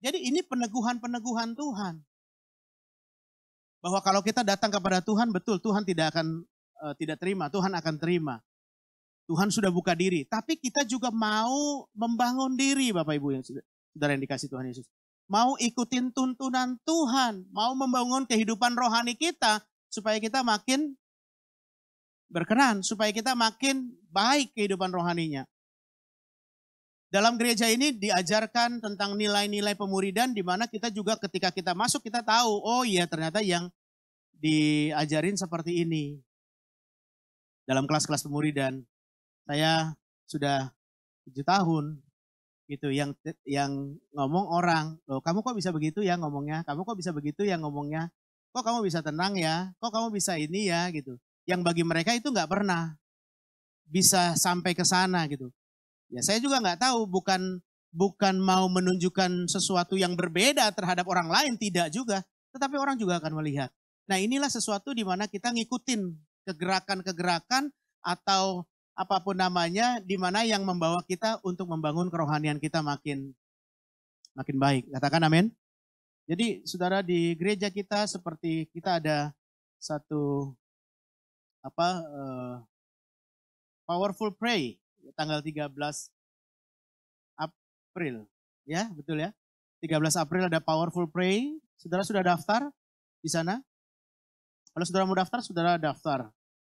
[0.00, 2.00] Jadi ini peneguhan-peneguhan Tuhan.
[3.84, 6.48] Bahwa kalau kita datang kepada Tuhan, betul Tuhan tidak akan
[6.82, 8.42] uh, tidak terima, Tuhan akan terima.
[9.30, 14.22] Tuhan sudah buka diri, tapi kita juga mau membangun diri Bapak Ibu yang saudara yang
[14.26, 14.86] dikasih Tuhan Yesus.
[15.30, 20.98] Mau ikutin tuntunan Tuhan, mau membangun kehidupan rohani kita supaya kita makin
[22.28, 25.46] berkenan, supaya kita makin baik kehidupan rohaninya.
[27.12, 32.24] Dalam gereja ini diajarkan tentang nilai-nilai pemuridan di mana kita juga ketika kita masuk kita
[32.24, 33.68] tahu, oh iya ternyata yang
[34.40, 36.18] diajarin seperti ini.
[37.72, 38.84] Dalam kelas-kelas pemuridan,
[39.48, 39.96] saya
[40.28, 40.68] sudah
[41.24, 42.04] tujuh tahun
[42.68, 43.16] gitu yang
[43.48, 46.68] yang ngomong orang loh kamu kok bisa begitu ya ngomongnya?
[46.68, 48.12] Kamu kok bisa begitu ya ngomongnya?
[48.52, 49.72] Kok kamu bisa tenang ya?
[49.80, 50.92] Kok kamu bisa ini ya?
[50.92, 51.16] Gitu.
[51.48, 52.92] Yang bagi mereka itu nggak pernah
[53.88, 55.48] bisa sampai ke sana gitu.
[56.12, 61.56] Ya saya juga nggak tahu, bukan bukan mau menunjukkan sesuatu yang berbeda terhadap orang lain,
[61.56, 62.20] tidak juga.
[62.52, 63.72] Tetapi orang juga akan melihat.
[64.12, 67.70] Nah inilah sesuatu di mana kita ngikutin kegerakan-kegerakan
[68.02, 73.32] atau apa pun namanya, di mana yang membawa kita untuk membangun kerohanian kita makin
[74.36, 74.84] makin baik.
[74.92, 75.46] Katakan amin.
[76.28, 79.34] Jadi saudara di gereja kita seperti kita ada
[79.82, 80.54] satu
[81.62, 82.54] apa uh,
[83.88, 84.78] powerful pray
[85.18, 85.72] tanggal 13
[87.92, 88.24] April.
[88.64, 89.36] Ya, betul ya.
[89.84, 91.58] 13 April ada Powerful Pray.
[91.76, 92.72] Saudara sudah daftar
[93.20, 93.60] di sana?
[94.72, 96.20] Kalau saudara mau daftar, saudara daftar.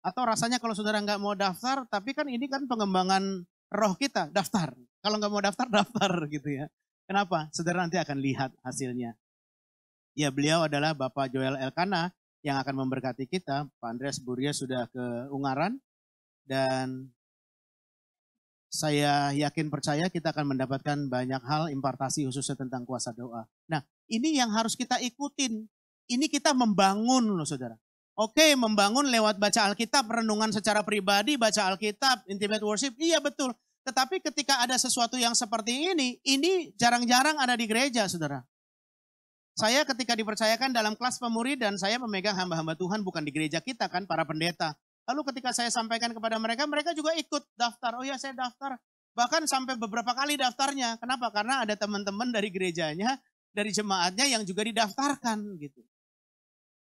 [0.02, 4.74] Atau rasanya kalau saudara nggak mau daftar, tapi kan ini kan pengembangan roh kita, daftar.
[5.06, 6.66] Kalau nggak mau daftar, daftar gitu ya.
[7.06, 7.50] Kenapa?
[7.54, 9.14] Saudara nanti akan lihat hasilnya.
[10.18, 12.12] Ya beliau adalah Bapak Joel Elkana
[12.42, 13.70] yang akan memberkati kita.
[13.80, 15.78] Pak Andreas Buria sudah ke Ungaran.
[16.42, 17.14] Dan
[18.72, 23.44] saya yakin percaya kita akan mendapatkan banyak hal impartasi khususnya tentang kuasa doa.
[23.68, 25.68] Nah, ini yang harus kita ikutin.
[26.08, 27.76] Ini kita membangun loh saudara.
[28.22, 33.50] Oke, membangun lewat baca Alkitab, renungan secara pribadi, baca Alkitab, intimate worship, iya betul.
[33.82, 38.46] Tetapi ketika ada sesuatu yang seperti ini, ini jarang-jarang ada di gereja, saudara.
[39.58, 43.90] Saya ketika dipercayakan dalam kelas pemurid dan saya memegang hamba-hamba Tuhan bukan di gereja kita
[43.90, 44.78] kan, para pendeta.
[45.10, 47.98] Lalu ketika saya sampaikan kepada mereka, mereka juga ikut daftar.
[47.98, 48.78] Oh ya saya daftar.
[49.18, 51.02] Bahkan sampai beberapa kali daftarnya.
[51.02, 51.34] Kenapa?
[51.34, 53.18] Karena ada teman-teman dari gerejanya,
[53.50, 55.82] dari jemaatnya yang juga didaftarkan gitu.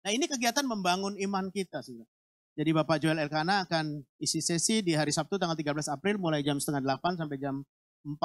[0.00, 1.84] Nah ini kegiatan membangun iman kita.
[1.84, 2.08] Sudah.
[2.56, 6.56] Jadi Bapak Joel Elkana akan isi sesi di hari Sabtu tanggal 13 April mulai jam
[6.56, 7.64] setengah 8 sampai jam
[8.04, 8.16] 4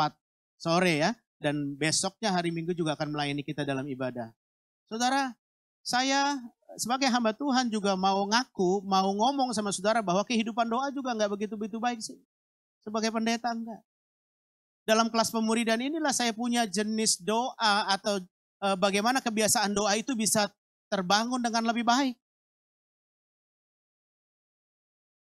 [0.59, 1.11] sore ya.
[1.35, 4.31] Dan besoknya hari Minggu juga akan melayani kita dalam ibadah.
[4.87, 5.35] Saudara,
[5.85, 6.39] saya
[6.79, 11.31] sebagai hamba Tuhan juga mau ngaku, mau ngomong sama saudara bahwa kehidupan doa juga nggak
[11.37, 12.17] begitu-begitu baik sih.
[12.81, 13.81] Sebagai pendeta enggak.
[14.85, 18.21] Dalam kelas pemuridan inilah saya punya jenis doa atau
[18.61, 20.45] e, bagaimana kebiasaan doa itu bisa
[20.91, 22.15] terbangun dengan lebih baik.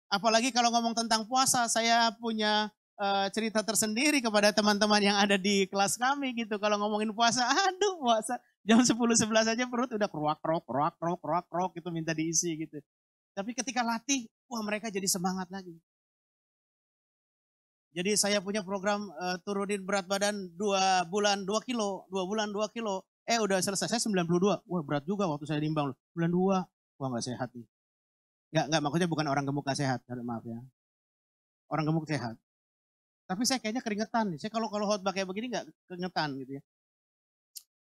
[0.09, 5.69] Apalagi kalau ngomong tentang puasa, saya punya e, cerita tersendiri kepada teman-teman yang ada di
[5.69, 6.57] kelas kami gitu.
[6.57, 11.19] Kalau ngomongin puasa, aduh puasa Jam 10 11 aja perut udah keruak krok keruak krok
[11.23, 12.77] keruak krok itu minta diisi gitu.
[13.33, 15.73] Tapi ketika latih, wah mereka jadi semangat lagi.
[17.95, 22.75] Jadi saya punya program uh, turunin berat badan 2 bulan 2 kilo, 2 bulan 2
[22.75, 23.01] kilo.
[23.29, 24.65] Eh udah selesai, saya 92.
[24.65, 25.97] Wah berat juga waktu saya nimbang loh.
[26.17, 26.65] 92,
[26.97, 27.67] wah gak sehat nih.
[28.49, 30.57] Gak, gak maksudnya bukan orang gemuk gak sehat, maaf ya.
[31.69, 32.33] Orang gemuk sehat.
[33.29, 34.41] Tapi saya kayaknya keringetan nih.
[34.41, 36.61] Saya kalau kalau hot kayak begini gak keringetan gitu ya.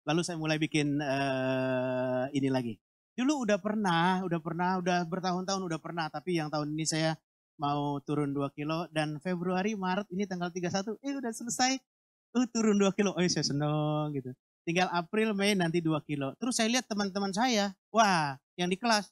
[0.07, 2.80] Lalu saya mulai bikin uh, ini lagi.
[3.11, 6.07] Dulu udah pernah, udah pernah, udah bertahun-tahun udah pernah.
[6.07, 7.20] Tapi yang tahun ini saya
[7.59, 8.88] mau turun 2 kilo.
[8.95, 11.72] Dan Februari, Maret ini tanggal 31, eh udah selesai.
[12.32, 13.11] Uh, turun 2 kilo.
[13.11, 14.32] Oh saya seneng gitu.
[14.64, 16.32] Tinggal April, Mei nanti 2 kilo.
[16.39, 17.76] Terus saya lihat teman-teman saya.
[17.91, 19.11] Wah, yang di kelas.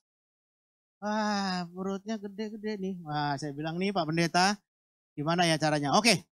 [1.04, 2.96] Wah, perutnya gede-gede nih.
[3.04, 4.56] Wah, saya bilang nih Pak Pendeta,
[5.18, 5.98] gimana ya caranya?
[5.98, 6.24] Oke,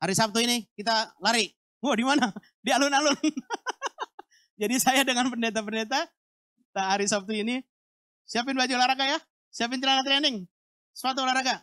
[0.00, 1.52] hari Sabtu ini kita lari.
[1.84, 2.32] Wah, di mana?
[2.64, 3.14] Di alun-alun.
[4.60, 6.08] Jadi saya dengan pendeta-pendeta
[6.74, 7.62] hari Sabtu ini
[8.26, 9.18] siapin baju olahraga ya,
[9.52, 10.48] siapin celana training,
[10.90, 11.62] sepatu olahraga.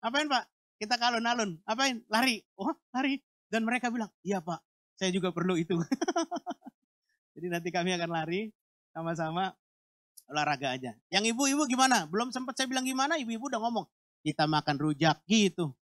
[0.00, 0.44] Apain Pak?
[0.76, 1.58] Kita ke alun-alun.
[1.66, 2.04] Apain?
[2.08, 2.40] Lari.
[2.56, 3.20] Oh lari.
[3.46, 4.58] Dan mereka bilang, iya Pak,
[4.96, 5.76] Saya juga perlu itu.
[7.36, 8.48] Jadi nanti kami akan lari
[8.96, 9.52] sama-sama
[10.32, 10.92] olahraga aja.
[11.12, 12.08] Yang ibu-ibu gimana?
[12.08, 13.86] Belum sempat saya bilang gimana, ibu-ibu udah ngomong.
[14.24, 15.76] Kita makan rujak gitu.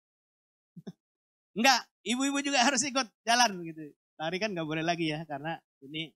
[1.58, 3.92] Enggak, ibu-ibu juga harus ikut jalan gitu.
[4.16, 6.08] Lari kan nggak boleh lagi ya, karena ini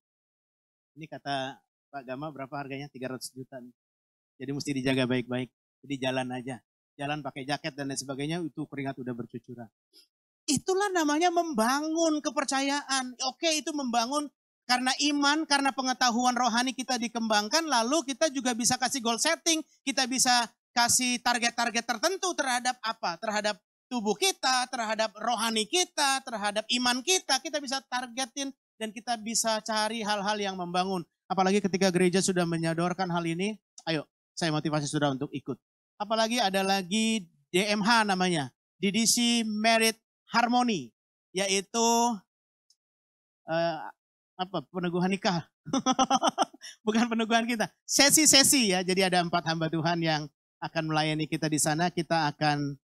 [0.96, 1.60] ini kata
[1.92, 2.88] Pak Gama berapa harganya?
[2.88, 3.60] 300 juta.
[4.40, 5.52] Jadi mesti dijaga baik-baik.
[5.84, 6.64] Jadi jalan aja.
[6.96, 9.68] Jalan pakai jaket dan lain sebagainya, itu keringat udah bercucuran.
[10.46, 13.18] Itulah namanya membangun kepercayaan.
[13.34, 14.30] Oke, itu membangun
[14.66, 20.10] karena iman, karena pengetahuan rohani kita dikembangkan, lalu kita juga bisa kasih goal setting, kita
[20.10, 23.18] bisa kasih target-target tertentu terhadap apa?
[23.22, 28.50] Terhadap tubuh kita, terhadap rohani kita, terhadap iman kita, kita bisa targetin
[28.82, 31.06] dan kita bisa cari hal-hal yang membangun.
[31.26, 33.58] Apalagi ketika gereja sudah menyodorkan hal ini,
[33.90, 34.06] ayo
[34.38, 35.58] saya motivasi sudah untuk ikut.
[35.98, 40.94] Apalagi ada lagi DMH namanya, DDC Merit Harmony,
[41.34, 41.88] yaitu
[43.48, 43.78] uh,
[44.36, 45.48] apa peneguhan nikah.
[46.86, 47.72] Bukan peneguhan kita.
[47.88, 48.84] Sesi-sesi ya.
[48.84, 50.28] Jadi ada empat hamba Tuhan yang
[50.60, 51.90] akan melayani kita di sana.
[51.90, 52.76] Kita akan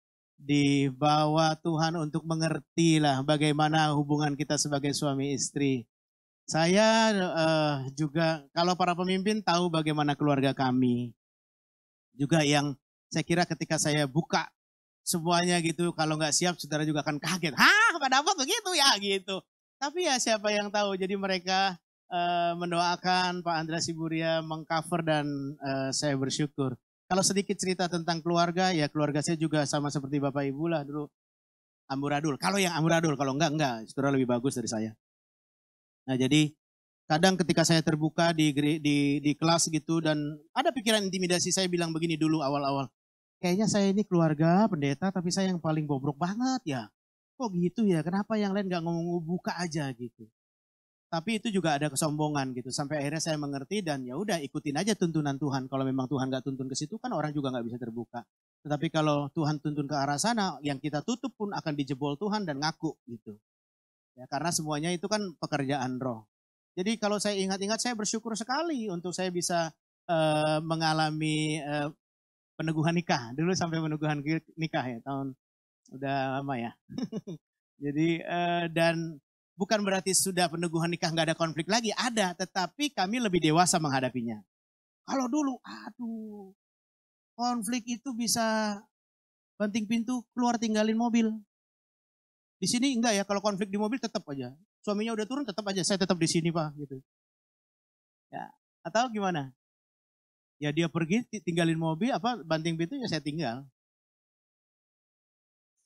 [0.42, 5.86] dibawa Tuhan untuk mengerti lah bagaimana hubungan kita sebagai suami istri.
[6.50, 11.14] Saya uh, juga kalau para pemimpin tahu bagaimana keluarga kami.
[12.18, 12.76] Juga yang
[13.08, 14.50] saya kira ketika saya buka
[15.02, 17.54] semuanya gitu, kalau nggak siap saudara juga akan kaget.
[17.58, 19.42] Hah, pada apa begitu ya gitu.
[19.82, 20.94] Tapi ya siapa yang tahu.
[20.94, 21.74] Jadi mereka
[22.14, 25.26] uh, mendoakan Pak Andra Siburia mengcover dan
[25.58, 26.78] uh, saya bersyukur.
[27.10, 31.10] Kalau sedikit cerita tentang keluarga, ya keluarga saya juga sama seperti Bapak Ibu lah dulu.
[31.92, 32.40] Amburadul.
[32.40, 33.76] Kalau yang amburadul, kalau enggak, enggak.
[33.92, 34.92] Saudara lebih bagus dari saya.
[36.08, 36.56] Nah jadi
[37.04, 41.92] kadang ketika saya terbuka di, di, di kelas gitu dan ada pikiran intimidasi, saya bilang
[41.92, 42.88] begini dulu awal-awal.
[43.42, 46.84] Kayaknya saya ini keluarga pendeta tapi saya yang paling bobrok banget ya
[47.42, 50.30] kok gitu ya, kenapa yang lain gak ngomong buka aja gitu.
[51.10, 52.70] Tapi itu juga ada kesombongan gitu.
[52.70, 55.66] Sampai akhirnya saya mengerti dan ya udah ikutin aja tuntunan Tuhan.
[55.68, 58.22] Kalau memang Tuhan gak tuntun ke situ kan orang juga gak bisa terbuka.
[58.62, 62.62] Tetapi kalau Tuhan tuntun ke arah sana, yang kita tutup pun akan dijebol Tuhan dan
[62.62, 63.36] ngaku gitu.
[64.16, 66.30] Ya, karena semuanya itu kan pekerjaan roh.
[66.78, 69.74] Jadi kalau saya ingat-ingat saya bersyukur sekali untuk saya bisa
[70.08, 71.92] uh, mengalami uh,
[72.62, 73.34] peneguhan nikah.
[73.34, 74.22] Dulu sampai peneguhan
[74.56, 75.34] nikah ya tahun
[75.92, 76.72] udah lama ya.
[77.84, 79.18] Jadi uh, dan
[79.58, 84.38] bukan berarti sudah peneguhan nikah nggak ada konflik lagi, ada, tetapi kami lebih dewasa menghadapinya.
[85.06, 86.54] Kalau dulu, aduh,
[87.34, 88.78] konflik itu bisa
[89.58, 91.34] banting pintu keluar tinggalin mobil.
[92.62, 94.54] Di sini enggak ya, kalau konflik di mobil tetap aja.
[94.86, 97.02] Suaminya udah turun tetap aja, saya tetap di sini pak, gitu.
[98.30, 98.50] Ya,
[98.86, 99.54] atau gimana?
[100.62, 103.66] Ya dia pergi tinggalin mobil, apa banting pintu ya saya tinggal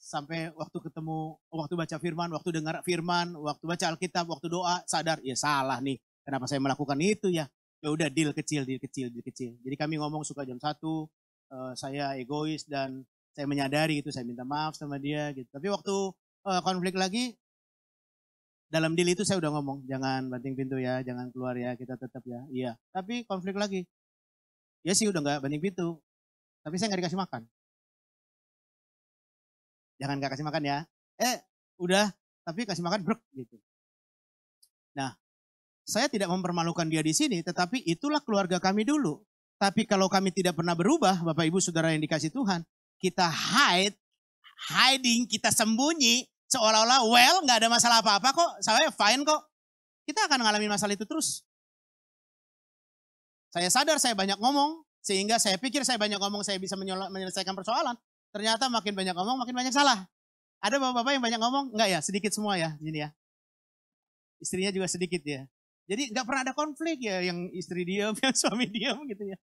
[0.06, 5.18] sampai waktu ketemu, waktu baca firman, waktu dengar firman, waktu baca Alkitab, waktu doa, sadar,
[5.26, 5.98] ya salah nih.
[6.22, 7.50] Kenapa saya melakukan itu ya?
[7.82, 9.58] Ya udah deal kecil, deal kecil, deal kecil.
[9.66, 11.10] Jadi kami ngomong suka jam satu,
[11.50, 13.02] uh, saya egois dan
[13.34, 15.50] saya menyadari itu, saya minta maaf sama dia gitu.
[15.50, 15.96] Tapi waktu
[16.46, 17.34] uh, konflik lagi,
[18.70, 22.22] dalam deal itu saya udah ngomong, jangan banting pintu ya, jangan keluar ya, kita tetap
[22.30, 22.46] ya.
[22.54, 23.90] Iya, tapi konflik lagi.
[24.86, 25.98] Ya sih udah nggak banting pintu,
[26.62, 27.42] tapi saya nggak dikasih makan.
[29.96, 30.78] Jangan gak kasih makan ya.
[31.16, 31.40] Eh,
[31.80, 32.12] udah,
[32.44, 33.56] tapi kasih makan brek gitu.
[34.96, 35.16] Nah,
[35.88, 39.24] saya tidak mempermalukan dia di sini, tetapi itulah keluarga kami dulu.
[39.56, 42.68] Tapi kalau kami tidak pernah berubah, Bapak Ibu Saudara yang dikasih Tuhan,
[43.00, 43.96] kita hide,
[44.68, 49.42] hiding, kita sembunyi, seolah-olah well nggak ada masalah apa-apa kok, saya fine kok.
[50.06, 51.48] Kita akan mengalami masalah itu terus.
[53.56, 57.95] Saya sadar saya banyak ngomong, sehingga saya pikir saya banyak ngomong saya bisa menyelesaikan persoalan.
[58.36, 60.03] Ternyata makin banyak ngomong, makin banyak salah.
[60.60, 61.66] Ada bapak-bapak yang banyak ngomong?
[61.72, 63.16] Enggak ya, sedikit semua ya, sini ya.
[64.43, 65.47] Istrinya juga sedikit ya.
[65.88, 69.39] Jadi nggak pernah ada konflik ya, yang istri diam, yang suami diam gitu ya.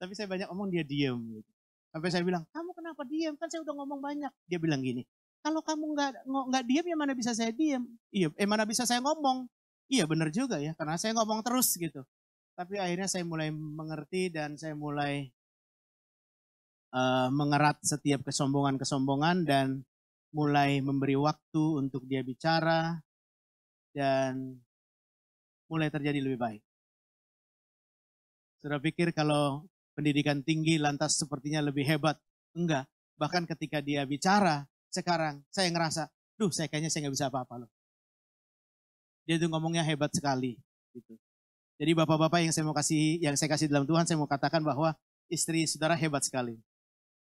[0.00, 1.20] Tapi saya banyak ngomong, dia diam.
[1.20, 1.50] Gitu.
[1.92, 3.36] Sampai saya bilang, kamu kenapa diam?
[3.36, 4.32] Kan saya udah ngomong banyak.
[4.48, 5.04] Dia bilang gini,
[5.44, 7.84] kalau kamu nggak nggak diam ya mana bisa saya diam?
[8.08, 9.44] Iya, eh mana bisa saya ngomong?
[9.92, 12.08] Iya benar juga ya, karena saya ngomong terus gitu.
[12.58, 15.30] Tapi akhirnya saya mulai mengerti dan saya mulai
[16.90, 19.86] uh, mengerat setiap kesombongan-kesombongan dan
[20.34, 22.98] mulai memberi waktu untuk dia bicara
[23.94, 24.58] dan
[25.70, 26.62] mulai terjadi lebih baik.
[28.58, 29.62] Sudah pikir kalau
[29.94, 32.18] pendidikan tinggi lantas sepertinya lebih hebat?
[32.58, 32.90] Enggak.
[33.22, 37.70] Bahkan ketika dia bicara, sekarang saya ngerasa, duh saya kayaknya saya nggak bisa apa-apa loh.
[39.30, 40.58] Dia tuh ngomongnya hebat sekali.
[40.90, 41.14] Gitu.
[41.78, 44.98] Jadi bapak-bapak yang saya mau kasih, yang saya kasih dalam Tuhan, saya mau katakan bahwa
[45.30, 46.58] istri saudara hebat sekali.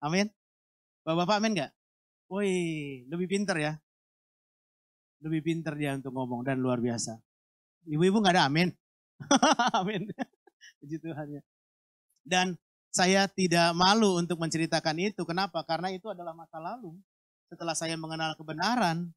[0.03, 0.27] Amin.
[1.07, 1.71] Bapak-bapak amin nggak?
[2.27, 2.51] Woi,
[3.07, 3.73] lebih pinter ya.
[5.23, 7.15] Lebih pinter dia untuk ngomong dan luar biasa.
[7.87, 8.67] Ibu-ibu nggak ada amin.
[9.79, 10.11] amin.
[10.83, 11.41] Puji Tuhan ya.
[12.27, 12.59] Dan
[12.91, 15.23] saya tidak malu untuk menceritakan itu.
[15.23, 15.63] Kenapa?
[15.63, 16.99] Karena itu adalah masa lalu.
[17.47, 19.07] Setelah saya mengenal kebenaran,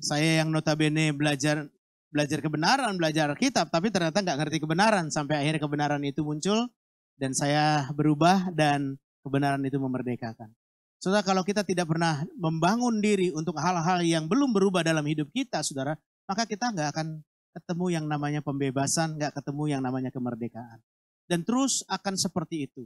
[0.00, 1.68] saya yang notabene belajar
[2.10, 6.70] belajar kebenaran, belajar kitab, tapi ternyata nggak ngerti kebenaran sampai akhirnya kebenaran itu muncul
[7.18, 8.96] dan saya berubah dan
[9.26, 10.52] kebenaran itu memerdekakan.
[10.96, 15.60] Saudara, kalau kita tidak pernah membangun diri untuk hal-hal yang belum berubah dalam hidup kita,
[15.60, 15.92] saudara,
[16.24, 17.20] maka kita nggak akan
[17.56, 20.80] ketemu yang namanya pembebasan, nggak ketemu yang namanya kemerdekaan.
[21.26, 22.84] Dan terus akan seperti itu.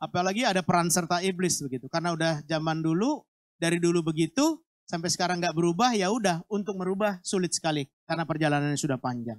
[0.00, 1.86] Apalagi ada peran serta iblis begitu.
[1.92, 3.20] Karena udah zaman dulu,
[3.60, 8.74] dari dulu begitu, sampai sekarang nggak berubah, ya udah untuk merubah sulit sekali karena perjalanannya
[8.74, 9.38] sudah panjang.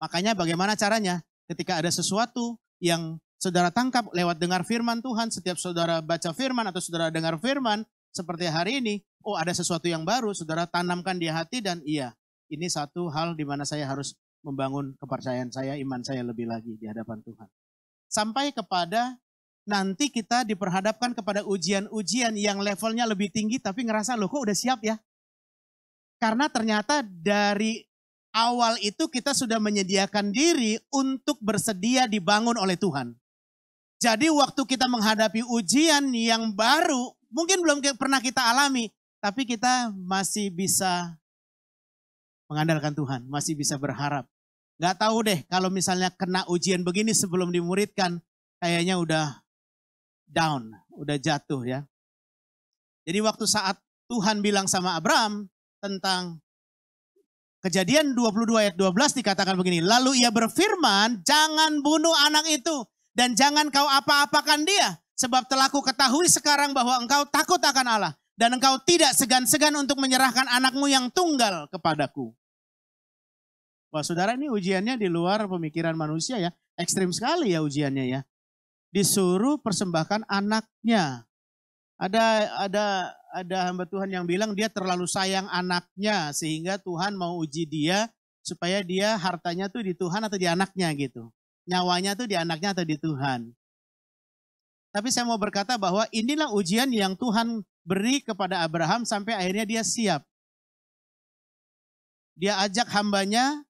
[0.00, 1.20] Makanya bagaimana caranya?
[1.44, 6.80] Ketika ada sesuatu yang saudara tangkap lewat dengar firman Tuhan, setiap saudara baca firman atau
[6.80, 7.84] saudara dengar firman
[8.16, 12.16] seperti hari ini, oh ada sesuatu yang baru, saudara tanamkan di hati dan iya,
[12.48, 16.88] ini satu hal di mana saya harus membangun kepercayaan saya, iman saya lebih lagi di
[16.88, 17.48] hadapan Tuhan.
[18.08, 19.20] Sampai kepada
[19.70, 24.82] nanti kita diperhadapkan kepada ujian-ujian yang levelnya lebih tinggi tapi ngerasa loh kok udah siap
[24.82, 24.98] ya.
[26.18, 27.86] Karena ternyata dari
[28.34, 33.14] awal itu kita sudah menyediakan diri untuk bersedia dibangun oleh Tuhan.
[34.00, 38.88] Jadi waktu kita menghadapi ujian yang baru, mungkin belum pernah kita alami,
[39.20, 41.20] tapi kita masih bisa
[42.48, 44.24] mengandalkan Tuhan, masih bisa berharap.
[44.80, 48.24] Gak tahu deh kalau misalnya kena ujian begini sebelum dimuridkan,
[48.64, 49.44] kayaknya udah
[50.30, 51.80] down, udah jatuh ya.
[53.04, 53.76] Jadi waktu saat
[54.06, 55.50] Tuhan bilang sama Abraham
[55.82, 56.38] tentang
[57.62, 59.82] kejadian 22 ayat 12 dikatakan begini.
[59.82, 64.98] Lalu ia berfirman, jangan bunuh anak itu dan jangan kau apa-apakan dia.
[65.20, 68.14] Sebab telah ku ketahui sekarang bahwa engkau takut akan Allah.
[68.40, 72.32] Dan engkau tidak segan-segan untuk menyerahkan anakmu yang tunggal kepadaku.
[73.92, 76.48] Wah saudara ini ujiannya di luar pemikiran manusia ya.
[76.80, 78.20] Ekstrim sekali ya ujiannya ya
[78.90, 81.26] disuruh persembahkan anaknya.
[82.00, 82.22] Ada
[82.66, 82.86] ada
[83.30, 88.10] ada hamba Tuhan yang bilang dia terlalu sayang anaknya sehingga Tuhan mau uji dia
[88.40, 91.30] supaya dia hartanya tuh di Tuhan atau di anaknya gitu.
[91.68, 93.52] Nyawanya tuh di anaknya atau di Tuhan.
[94.90, 99.82] Tapi saya mau berkata bahwa inilah ujian yang Tuhan beri kepada Abraham sampai akhirnya dia
[99.86, 100.26] siap.
[102.34, 103.62] Dia ajak hambanya,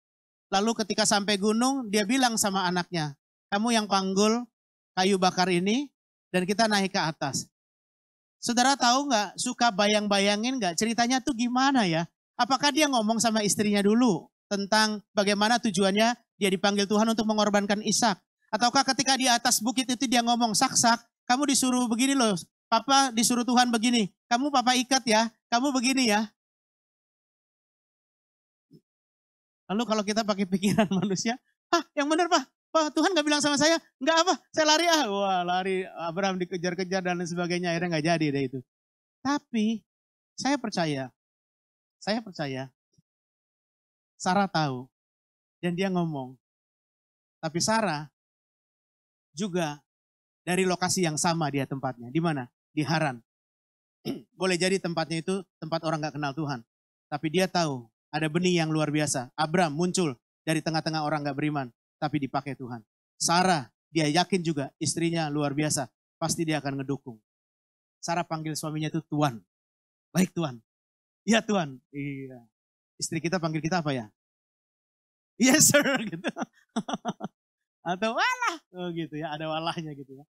[0.49, 3.19] lalu ketika sampai gunung, dia bilang sama anaknya,
[3.53, 4.47] kamu yang panggul
[4.95, 5.91] kayu bakar ini
[6.31, 7.51] dan kita naik ke atas.
[8.41, 12.09] Saudara tahu nggak, suka bayang-bayangin nggak ceritanya tuh gimana ya?
[12.41, 18.17] Apakah dia ngomong sama istrinya dulu tentang bagaimana tujuannya dia dipanggil Tuhan untuk mengorbankan Ishak?
[18.49, 22.35] Ataukah ketika di atas bukit itu dia ngomong, sak-sak, kamu disuruh begini loh,
[22.67, 26.27] papa disuruh Tuhan begini, kamu papa ikat ya, kamu begini ya.
[29.71, 31.39] Lalu kalau kita pakai pikiran manusia,
[31.71, 35.05] ah yang benar pak, Pak Tuhan gak bilang sama saya, nggak apa, saya lari ah.
[35.11, 38.59] Wah lari, Abraham dikejar-kejar dan lain sebagainya, akhirnya nggak jadi deh itu.
[39.27, 39.83] Tapi
[40.39, 41.11] saya percaya,
[41.99, 42.71] saya percaya,
[44.15, 44.87] Sarah tahu
[45.59, 46.39] dan dia ngomong.
[47.43, 48.07] Tapi Sarah
[49.35, 49.83] juga
[50.47, 52.07] dari lokasi yang sama dia tempatnya.
[52.13, 52.47] Di mana?
[52.71, 53.19] Di Haran.
[54.39, 56.63] Boleh jadi tempatnya itu tempat orang gak kenal Tuhan.
[57.11, 59.33] Tapi dia tahu ada benih yang luar biasa.
[59.35, 60.15] Abraham muncul
[60.45, 62.81] dari tengah-tengah orang gak beriman tapi dipakai Tuhan.
[63.21, 65.87] Sarah, dia yakin juga istrinya luar biasa.
[66.17, 67.21] Pasti dia akan ngedukung.
[68.01, 69.45] Sarah panggil suaminya itu Tuhan.
[70.11, 70.57] Baik Tuhan.
[71.29, 71.77] Iya Tuhan.
[71.93, 72.41] Iya.
[72.97, 74.09] Istri kita panggil kita apa ya?
[75.37, 75.85] Yes sir.
[76.11, 76.29] Gitu.
[77.85, 78.57] Atau walah.
[78.77, 79.37] Oh gitu ya.
[79.37, 80.25] Ada walahnya gitu ya.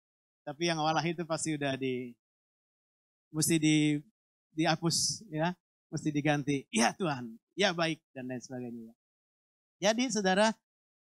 [0.47, 2.15] Tapi yang walah itu pasti udah di
[3.35, 3.99] mesti di
[4.55, 5.51] dihapus ya,
[5.91, 6.63] mesti diganti.
[6.73, 8.95] Iya Tuhan, ya baik dan lain sebagainya.
[9.77, 10.49] Jadi saudara,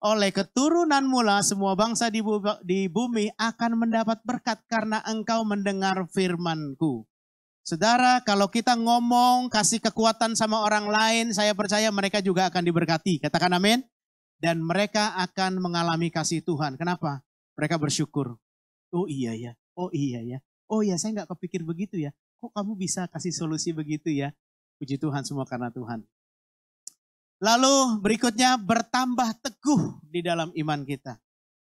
[0.03, 7.07] oleh keturunan mula semua bangsa di bumi akan mendapat berkat karena engkau mendengar firmanku.
[7.65, 13.17] Saudara, kalau kita ngomong, kasih kekuatan sama orang lain, saya percaya mereka juga akan diberkati.
[13.17, 13.81] Katakan amin.
[14.37, 16.77] Dan mereka akan mengalami kasih Tuhan.
[16.77, 17.25] Kenapa?
[17.57, 18.37] Mereka bersyukur.
[18.93, 20.37] Oh iya ya, oh iya ya.
[20.69, 22.13] Oh iya, saya nggak kepikir begitu ya.
[22.37, 24.29] Kok kamu bisa kasih solusi begitu ya?
[24.77, 26.05] Puji Tuhan semua karena Tuhan.
[27.43, 31.19] Lalu berikutnya bertambah teguh di dalam iman kita.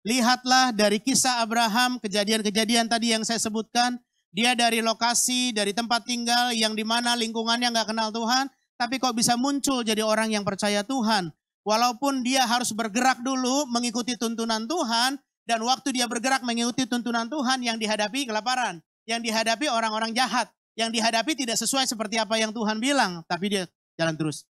[0.06, 3.98] Lihatlah dari kisah Abraham, kejadian-kejadian tadi yang saya sebutkan.
[4.30, 8.46] Dia dari lokasi, dari tempat tinggal yang di mana lingkungannya nggak kenal Tuhan.
[8.78, 11.34] Tapi kok bisa muncul jadi orang yang percaya Tuhan.
[11.66, 15.18] Walaupun dia harus bergerak dulu mengikuti tuntunan Tuhan.
[15.46, 18.78] Dan waktu dia bergerak mengikuti tuntunan Tuhan yang dihadapi kelaparan.
[19.10, 20.46] Yang dihadapi orang-orang jahat.
[20.76, 23.64] yang dihadapi tidak sesuai seperti apa yang Tuhan bilang, tapi dia
[23.96, 24.44] jalan terus.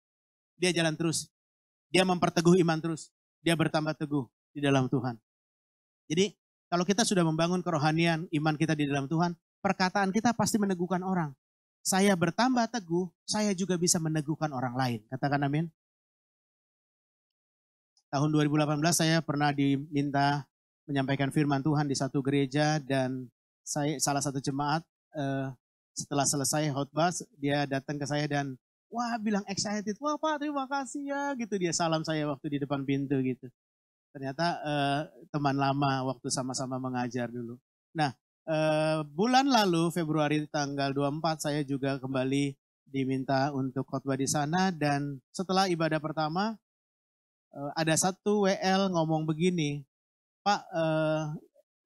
[0.58, 1.30] Dia jalan terus.
[1.90, 3.10] Dia memperteguh iman terus.
[3.44, 4.24] Dia bertambah teguh
[4.54, 5.18] di dalam Tuhan.
[6.08, 6.34] Jadi
[6.70, 11.30] kalau kita sudah membangun kerohanian iman kita di dalam Tuhan, perkataan kita pasti meneguhkan orang.
[11.84, 15.00] Saya bertambah teguh, saya juga bisa meneguhkan orang lain.
[15.12, 15.68] Katakan amin.
[18.08, 20.46] Tahun 2018 saya pernah diminta
[20.88, 23.28] menyampaikan firman Tuhan di satu gereja dan
[23.64, 24.84] saya salah satu jemaat
[25.16, 25.48] eh,
[25.96, 28.58] setelah selesai khotbah dia datang ke saya dan
[28.94, 29.98] wah bilang excited.
[29.98, 31.58] Wah pak terima kasih ya gitu.
[31.58, 33.50] Dia salam saya waktu di depan pintu gitu.
[34.14, 35.00] Ternyata eh,
[35.34, 37.58] teman lama waktu sama-sama mengajar dulu.
[37.98, 38.14] Nah
[38.46, 42.54] eh, bulan lalu Februari tanggal 24 saya juga kembali
[42.86, 44.70] diminta untuk khotbah di sana.
[44.70, 46.54] Dan setelah ibadah pertama
[47.50, 49.82] eh, ada satu WL ngomong begini
[50.46, 51.24] Pak eh,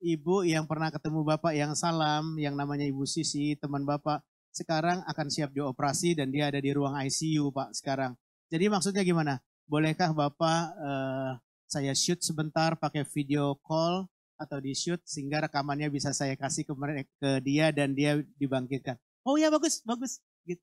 [0.02, 4.22] ibu yang pernah ketemu bapak yang salam, yang namanya Ibu Sisi, teman bapak,
[4.58, 8.18] sekarang akan siap dioperasi dan dia ada di ruang ICU pak sekarang.
[8.50, 9.38] Jadi maksudnya gimana?
[9.70, 11.32] Bolehkah bapak uh,
[11.68, 14.08] saya shoot sebentar pakai video call
[14.40, 16.72] atau di shoot sehingga rekamannya bisa saya kasih ke,
[17.20, 18.96] ke dia dan dia dibangkitkan.
[19.22, 20.24] Oh ya bagus, bagus.
[20.48, 20.62] Gitu.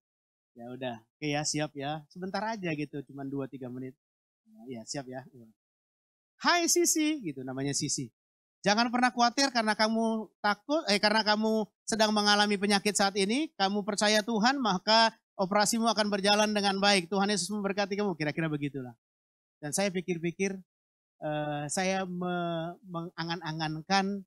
[0.58, 2.02] Ya udah, oke ya siap ya.
[2.10, 3.94] Sebentar aja gitu, cuma 2-3 menit.
[4.66, 5.22] Ya siap ya.
[6.42, 8.10] Hai Sisi, gitu namanya Sisi.
[8.66, 13.86] Jangan pernah khawatir karena kamu takut, eh karena kamu sedang mengalami penyakit saat ini, kamu
[13.86, 17.06] percaya Tuhan, maka operasimu akan berjalan dengan baik.
[17.06, 18.98] Tuhan Yesus memberkati kamu, kira-kira begitulah.
[19.62, 20.58] Dan saya pikir-pikir,
[21.22, 22.34] uh, saya me
[22.90, 24.26] mengangan-angankan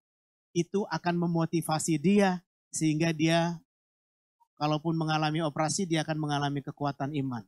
[0.55, 2.39] itu akan memotivasi dia,
[2.71, 3.59] sehingga dia
[4.55, 7.43] kalaupun mengalami operasi, dia akan mengalami kekuatan iman.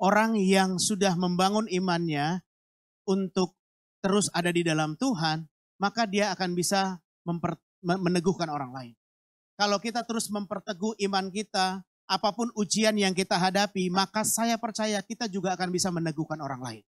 [0.00, 2.40] Orang yang sudah membangun imannya
[3.04, 3.59] untuk
[4.00, 5.44] terus ada di dalam Tuhan,
[5.80, 8.94] maka dia akan bisa memper, meneguhkan orang lain.
[9.60, 14.98] Kalau kita terus memperteguh iman kita, apa pun ujian yang kita hadapi, maka saya percaya
[15.04, 16.84] kita juga akan bisa meneguhkan orang lain.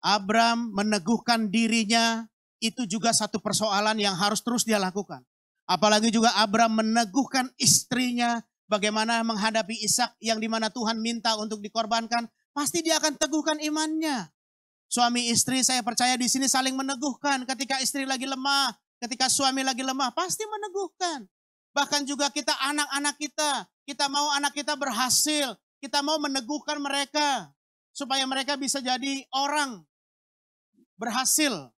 [0.00, 2.24] Abram meneguhkan dirinya
[2.60, 5.24] itu juga satu persoalan yang harus terus dia lakukan.
[5.64, 12.26] Apalagi juga Abram meneguhkan istrinya bagaimana menghadapi Ishak yang di mana Tuhan minta untuk dikorbankan
[12.54, 14.28] pasti dia akan teguhkan imannya.
[14.90, 19.86] Suami istri saya percaya di sini saling meneguhkan ketika istri lagi lemah, ketika suami lagi
[19.86, 21.30] lemah, pasti meneguhkan.
[21.70, 23.50] Bahkan juga kita anak-anak kita,
[23.86, 27.54] kita mau anak kita berhasil, kita mau meneguhkan mereka
[27.94, 29.86] supaya mereka bisa jadi orang
[30.98, 31.70] berhasil,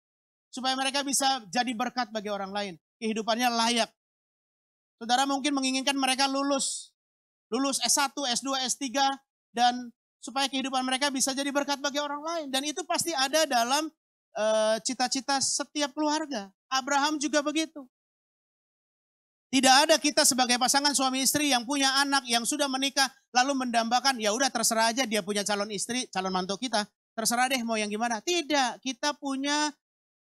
[0.49, 2.75] supaya mereka bisa jadi berkat bagi orang lain.
[2.97, 3.91] Kehidupannya layak.
[4.97, 6.95] Saudara mungkin menginginkan mereka lulus,
[7.53, 8.87] lulus S1, S2, S3,
[9.53, 9.91] dan
[10.23, 12.47] supaya kehidupan mereka bisa jadi berkat bagi orang lain.
[12.55, 13.91] Dan itu pasti ada dalam
[14.39, 16.47] eh, cita-cita uh, setiap keluarga.
[16.71, 17.83] Abraham juga begitu.
[19.53, 23.05] Tidak ada kita sebagai pasangan suami istri yang punya anak yang sudah menikah
[23.37, 27.61] lalu mendambakan ya udah terserah aja dia punya calon istri, calon mantu kita, terserah deh
[27.61, 28.25] mau yang gimana.
[28.25, 29.69] Tidak, kita punya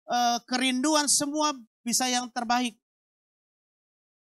[0.07, 1.51] uh, kerinduan semua
[1.83, 2.79] bisa yang terbaik.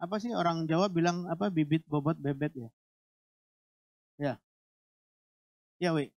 [0.02, 2.66] Apa sih orang Jawa bilang apa bibit bobot bebet ya?
[2.66, 2.68] Ya,
[5.80, 6.12] Ya, Wi.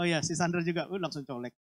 [0.00, 1.52] Oh ya, si Sandra juga uh, langsung colek.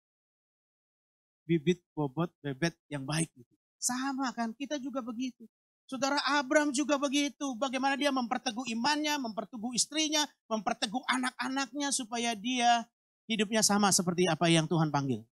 [1.42, 3.26] Bibit, bobot, bebet yang baik.
[3.34, 3.54] Gitu.
[3.82, 5.50] Sama kan, kita juga begitu.
[5.86, 7.58] Saudara Abram juga begitu.
[7.58, 12.86] Bagaimana dia memperteguh imannya, memperteguh istrinya, memperteguh anak-anaknya supaya dia
[13.26, 15.26] hidupnya sama seperti apa yang Tuhan panggil.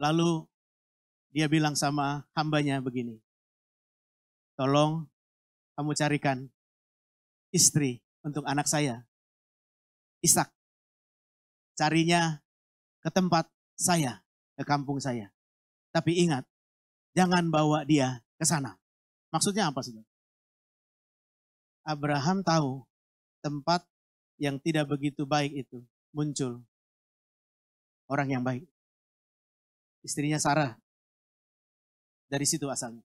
[0.00, 0.48] Lalu
[1.32, 3.20] dia bilang sama hambanya begini.
[4.56, 5.08] Tolong
[5.76, 6.38] kamu carikan
[7.52, 9.09] istri untuk anak saya
[10.20, 10.52] Ishak.
[11.76, 12.44] Carinya
[13.00, 14.20] ke tempat saya,
[14.56, 15.32] ke kampung saya.
[15.90, 16.44] Tapi ingat,
[17.16, 18.76] jangan bawa dia ke sana.
[19.32, 19.96] Maksudnya apa sih?
[21.88, 22.84] Abraham tahu
[23.40, 23.80] tempat
[24.36, 25.80] yang tidak begitu baik itu
[26.12, 26.60] muncul
[28.12, 28.68] orang yang baik.
[30.04, 30.76] Istrinya Sarah.
[32.30, 33.02] Dari situ asalnya.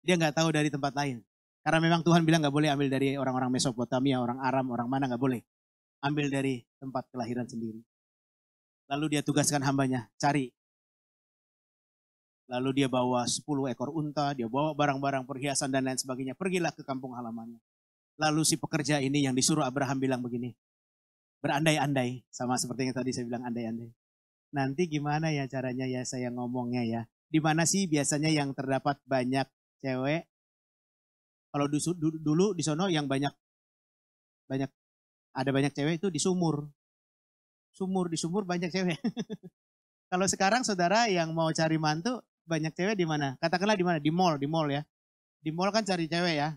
[0.00, 1.20] Dia nggak tahu dari tempat lain.
[1.60, 5.20] Karena memang Tuhan bilang nggak boleh ambil dari orang-orang Mesopotamia, orang Aram, orang mana nggak
[5.20, 5.42] boleh
[6.02, 7.80] ambil dari tempat kelahiran sendiri.
[8.86, 10.54] Lalu dia tugaskan hambanya, cari.
[12.46, 13.42] Lalu dia bawa 10
[13.74, 16.38] ekor unta, dia bawa barang-barang perhiasan dan lain sebagainya.
[16.38, 17.58] Pergilah ke kampung halamannya.
[18.22, 20.54] Lalu si pekerja ini yang disuruh Abraham bilang begini,
[21.42, 23.90] berandai-andai, sama seperti yang tadi saya bilang andai-andai.
[24.54, 27.00] Nanti gimana ya caranya ya saya ngomongnya ya.
[27.26, 29.44] Di mana sih biasanya yang terdapat banyak
[29.82, 30.30] cewek?
[31.50, 33.34] Kalau dulu, dulu di sono yang banyak
[34.46, 34.70] banyak
[35.36, 36.64] ada banyak cewek itu di sumur.
[37.76, 38.96] Sumur di sumur banyak cewek.
[40.10, 43.36] Kalau sekarang saudara yang mau cari mantu banyak cewek di mana?
[43.36, 43.98] Katakanlah di mana?
[44.00, 44.82] Di mall, di mall ya.
[45.44, 46.56] Di mall kan cari cewek ya.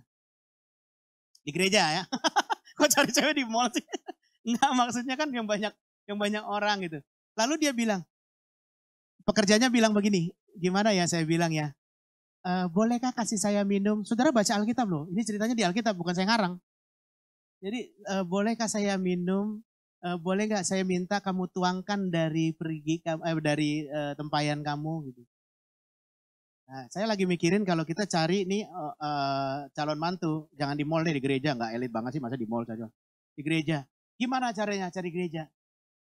[1.43, 2.03] Di gereja ya.
[2.80, 3.84] Kok cari cewek di mall sih?
[4.47, 5.75] Enggak, maksudnya kan yang banyak
[6.07, 7.03] yang banyak orang gitu.
[7.36, 8.01] Lalu dia bilang,
[9.27, 11.75] pekerjanya bilang begini, gimana ya saya bilang ya,
[12.41, 14.01] e, bolehkah kasih saya minum?
[14.01, 16.57] Saudara baca Alkitab loh, ini ceritanya di Alkitab bukan saya ngarang.
[17.60, 19.60] Jadi e, bolehkah saya minum?
[19.99, 25.24] E, boleh nggak saya minta kamu tuangkan dari pergi eh, dari e, tempayan kamu gitu.
[26.70, 31.01] Nah, saya lagi mikirin kalau kita cari nih uh, uh, calon mantu, jangan di mall
[31.01, 32.86] deh di gereja, nggak elit banget sih masa di mall saja.
[33.34, 33.82] Di gereja,
[34.22, 35.49] gimana caranya cari gereja?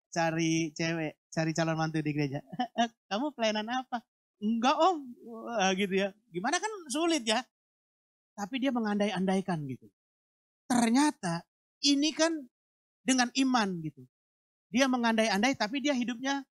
[0.09, 2.41] Cari cewek, cari calon mantu di gereja.
[3.13, 4.01] Kamu pelayanan apa?
[4.41, 4.97] Enggak om,
[5.29, 6.09] Wah, gitu ya.
[6.33, 7.45] Gimana kan sulit ya.
[8.33, 9.85] Tapi dia mengandai-andaikan gitu.
[10.67, 11.47] Ternyata
[11.83, 12.31] ini kan
[13.07, 14.03] dengan iman gitu.
[14.67, 16.43] Dia mengandai-andai tapi dia hidupnya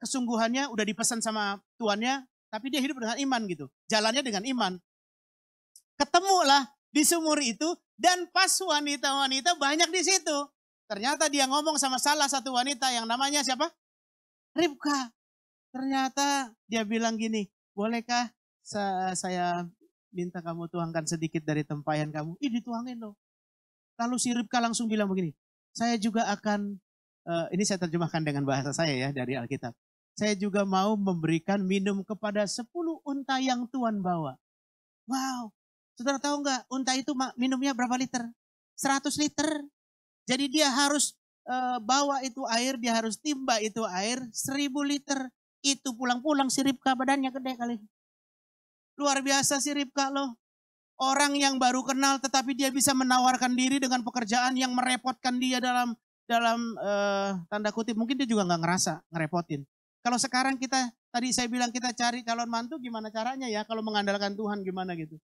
[0.00, 3.68] kesungguhannya udah dipesan sama tuannya tapi dia hidup dengan iman gitu.
[3.92, 4.72] Jalannya dengan iman.
[6.00, 7.68] Ketemulah di sumur itu
[8.00, 10.38] dan pas wanita-wanita banyak di situ.
[10.88, 13.68] Ternyata dia ngomong sama salah satu wanita yang namanya siapa?
[14.56, 15.12] Ribka.
[15.68, 17.44] Ternyata dia bilang gini,
[17.76, 18.32] bolehkah
[18.64, 19.68] saya
[20.08, 22.40] minta kamu tuangkan sedikit dari tempayan kamu?
[22.40, 23.12] Ih dituangin loh.
[23.98, 25.34] Lalu si Ribka langsung bilang begini,
[25.74, 26.78] saya juga akan,
[27.26, 29.74] uh, ini saya terjemahkan dengan bahasa saya ya dari Alkitab
[30.18, 32.66] saya juga mau memberikan minum kepada 10
[33.06, 34.34] unta yang Tuhan bawa.
[35.06, 35.54] Wow,
[35.94, 38.26] saudara tahu nggak unta itu minumnya berapa liter?
[38.74, 39.46] 100 liter.
[40.26, 41.14] Jadi dia harus
[41.46, 45.30] uh, bawa itu air, dia harus timba itu air 1000 liter.
[45.62, 47.76] Itu pulang-pulang si Ribka badannya gede kali.
[48.98, 50.34] Luar biasa si Ribka loh.
[50.98, 55.94] Orang yang baru kenal tetapi dia bisa menawarkan diri dengan pekerjaan yang merepotkan dia dalam
[56.26, 59.62] dalam uh, tanda kutip mungkin dia juga nggak ngerasa ngerepotin.
[60.02, 64.34] Kalau sekarang kita, tadi saya bilang kita cari calon mantu gimana caranya ya kalau mengandalkan
[64.34, 65.16] Tuhan gimana gitu.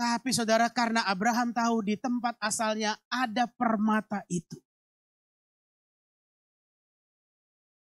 [0.00, 4.56] Tapi saudara karena Abraham tahu di tempat asalnya ada permata itu.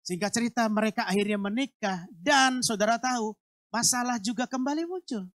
[0.04, 3.32] Sehingga cerita mereka akhirnya menikah dan saudara tahu
[3.74, 5.26] masalah juga kembali muncul.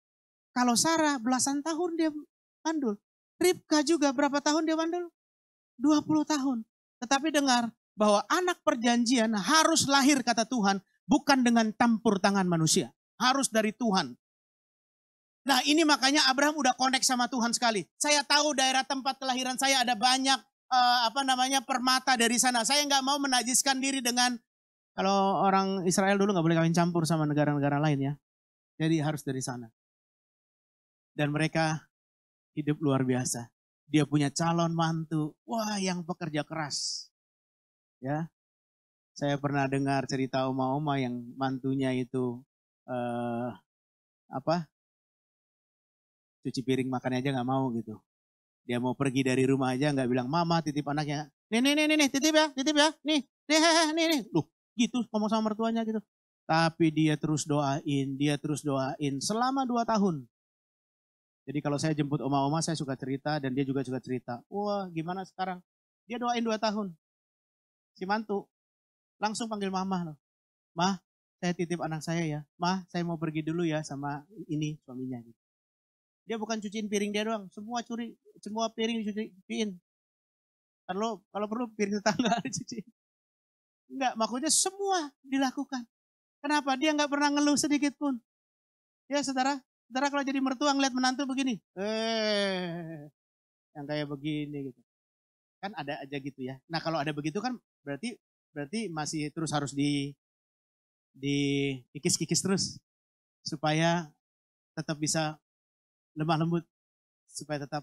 [0.54, 2.10] Kalau Sarah belasan tahun dia
[2.62, 2.94] mandul.
[3.38, 5.10] Ribka juga berapa tahun dia mandul?
[5.82, 6.62] 20 tahun.
[6.98, 10.78] Tetapi dengar, bahwa anak perjanjian harus lahir kata Tuhan
[11.10, 12.94] bukan dengan tampur tangan manusia.
[13.18, 14.14] Harus dari Tuhan.
[15.42, 17.82] Nah ini makanya Abraham udah connect sama Tuhan sekali.
[17.98, 20.38] Saya tahu daerah tempat kelahiran saya ada banyak
[20.70, 22.62] uh, apa namanya permata dari sana.
[22.62, 24.38] Saya nggak mau menajiskan diri dengan
[24.94, 28.12] kalau orang Israel dulu nggak boleh kawin campur sama negara-negara lain ya.
[28.78, 29.66] Jadi harus dari sana.
[31.12, 31.82] Dan mereka
[32.54, 33.50] hidup luar biasa.
[33.90, 35.34] Dia punya calon mantu.
[35.42, 37.10] Wah yang pekerja keras.
[37.98, 38.30] Ya,
[39.18, 42.38] saya pernah dengar cerita oma-oma yang mantunya itu
[42.86, 43.50] uh,
[44.30, 44.70] apa?
[46.46, 47.98] Cuci piring makan aja nggak mau gitu.
[48.62, 51.26] Dia mau pergi dari rumah aja nggak bilang mama titip anaknya.
[51.50, 52.94] Nih nih nih nih, titip ya, titip ya.
[53.02, 53.58] Nih, nih,
[53.96, 54.20] nih, nih.
[54.30, 54.46] Loh,
[54.78, 55.98] gitu ngomong sama mertuanya gitu.
[56.48, 60.24] Tapi dia terus doain, dia terus doain selama dua tahun.
[61.44, 64.40] Jadi kalau saya jemput oma-oma saya suka cerita dan dia juga suka cerita.
[64.48, 65.60] Wah gimana sekarang?
[66.08, 66.96] Dia doain dua tahun
[67.98, 68.46] si mantu
[69.18, 70.16] langsung panggil mama loh.
[70.78, 71.02] Mah,
[71.42, 72.40] saya titip anak saya ya.
[72.54, 75.18] Mah, saya mau pergi dulu ya sama ini suaminya.
[75.18, 75.40] Gitu.
[76.30, 79.74] Dia bukan cuciin piring dia doang, semua curi, semua piring dicuciin.
[80.86, 82.86] Kalau kalau perlu piring tetangga dicuciin.
[83.90, 85.82] Enggak, maksudnya semua dilakukan.
[86.38, 86.78] Kenapa?
[86.78, 88.18] Dia nggak pernah ngeluh sedikit pun.
[89.10, 89.58] Ya saudara,
[89.88, 93.08] saudara kalau jadi mertua ngeliat menantu begini, eh,
[93.72, 94.80] yang kayak begini gitu.
[95.58, 96.60] Kan ada aja gitu ya.
[96.70, 98.14] Nah kalau ada begitu kan berarti
[98.52, 100.12] berarti masih terus harus di
[101.16, 101.38] di
[101.96, 102.64] kikis-kikis terus
[103.42, 104.06] supaya
[104.78, 105.40] tetap bisa
[106.14, 106.64] lemah lembut
[107.26, 107.82] supaya tetap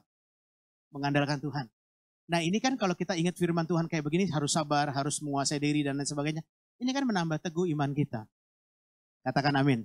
[0.93, 1.67] mengandalkan Tuhan.
[2.31, 5.83] Nah ini kan kalau kita ingat firman Tuhan kayak begini harus sabar, harus menguasai diri
[5.83, 6.43] dan lain sebagainya.
[6.79, 8.23] Ini kan menambah teguh iman kita.
[9.25, 9.81] Katakan amin.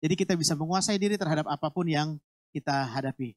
[0.00, 2.16] Jadi kita bisa menguasai diri terhadap apa pun yang
[2.56, 3.36] kita hadapi.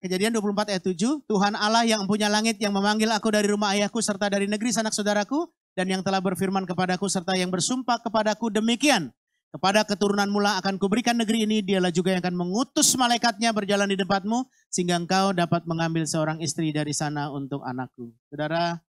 [0.00, 0.96] Kejadian 24 ayat 7,
[1.28, 4.92] Tuhan Allah yang punya langit yang memanggil aku dari rumah ayahku serta dari negeri sanak
[4.92, 9.12] saudaraku dan yang telah berfirman kepadaku serta yang bersumpah kepadaku demikian.
[9.54, 13.94] Kepada keturunan mula akan kuberikan negeri ini, dialah juga yang akan mengutus malaikatnya berjalan di
[13.94, 18.10] depanmu, sehingga engkau dapat mengambil seorang istri dari sana untuk anakku.
[18.28, 18.82] Saudara,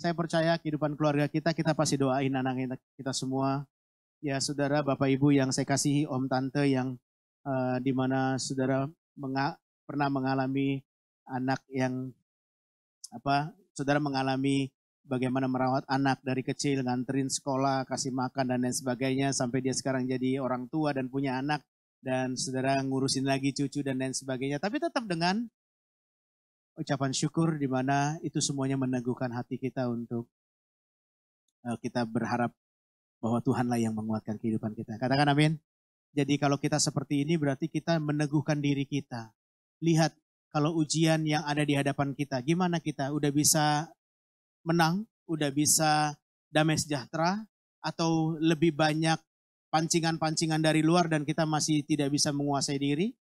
[0.00, 3.68] saya percaya kehidupan keluarga kita, kita pasti doain anak kita semua.
[4.20, 6.92] Ya saudara, Bapak Ibu yang saya kasihi, Om Tante yang
[7.48, 8.84] uh, di mana saudara
[9.88, 10.76] pernah mengalami
[11.24, 12.12] anak yang
[13.16, 14.68] apa saudara mengalami
[15.08, 20.04] bagaimana merawat anak dari kecil, nganterin sekolah, kasih makan dan lain sebagainya sampai dia sekarang
[20.04, 21.64] jadi orang tua dan punya anak
[22.04, 24.60] dan saudara ngurusin lagi cucu dan lain sebagainya.
[24.60, 25.48] Tapi tetap dengan
[26.76, 30.28] ucapan syukur di mana itu semuanya meneguhkan hati kita untuk
[31.64, 32.52] uh, kita berharap
[33.20, 34.96] bahwa Tuhanlah yang menguatkan kehidupan kita.
[34.96, 35.60] Katakan amin.
[36.10, 39.30] Jadi kalau kita seperti ini berarti kita meneguhkan diri kita.
[39.84, 40.16] Lihat
[40.50, 43.86] kalau ujian yang ada di hadapan kita, gimana kita udah bisa
[44.66, 46.18] menang, udah bisa
[46.50, 47.46] damai sejahtera,
[47.80, 49.16] atau lebih banyak
[49.70, 53.14] pancingan-pancingan dari luar dan kita masih tidak bisa menguasai diri?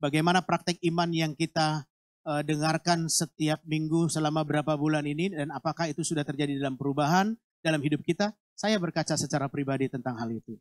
[0.00, 1.84] Bagaimana praktek iman yang kita
[2.24, 7.36] uh, dengarkan setiap minggu selama berapa bulan ini dan apakah itu sudah terjadi dalam perubahan
[7.60, 8.32] dalam hidup kita?
[8.60, 10.60] Saya berkaca secara pribadi tentang hal itu.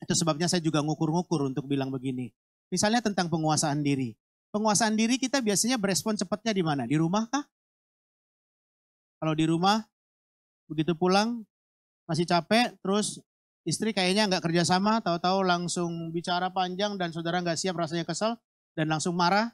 [0.00, 2.32] Itu sebabnya saya juga ngukur-ngukur untuk bilang begini.
[2.72, 4.16] Misalnya tentang penguasaan diri
[4.52, 6.84] penguasaan diri kita biasanya berespon cepatnya di mana?
[6.84, 7.42] Di rumah kah?
[9.18, 9.80] Kalau di rumah,
[10.68, 11.42] begitu pulang
[12.04, 13.18] masih capek, terus
[13.64, 18.36] istri kayaknya nggak kerjasama, tahu-tahu langsung bicara panjang dan saudara nggak siap rasanya kesel
[18.76, 19.50] dan langsung marah.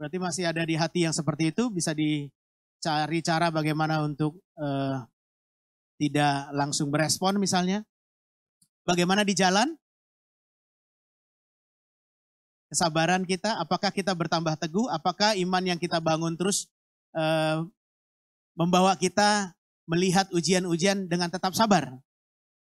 [0.00, 5.02] Berarti masih ada di hati yang seperti itu, bisa dicari cara bagaimana untuk uh,
[5.98, 7.82] tidak langsung berespon misalnya.
[8.86, 9.76] Bagaimana di jalan?
[12.68, 13.56] kesabaran kita?
[13.58, 14.86] Apakah kita bertambah teguh?
[14.92, 16.68] Apakah iman yang kita bangun terus
[17.16, 17.64] uh,
[18.54, 19.52] membawa kita
[19.88, 21.96] melihat ujian-ujian dengan tetap sabar?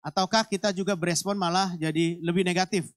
[0.06, 2.88] Ataukah kita juga berespon malah jadi lebih negatif?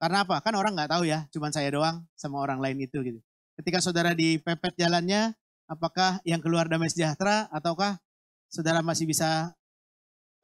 [0.00, 0.42] Karena apa?
[0.42, 3.20] Kan orang nggak tahu ya, cuman saya doang sama orang lain itu gitu.
[3.54, 5.30] Ketika saudara dipepet jalannya,
[5.70, 8.02] apakah yang keluar damai sejahtera ataukah
[8.48, 9.52] saudara masih bisa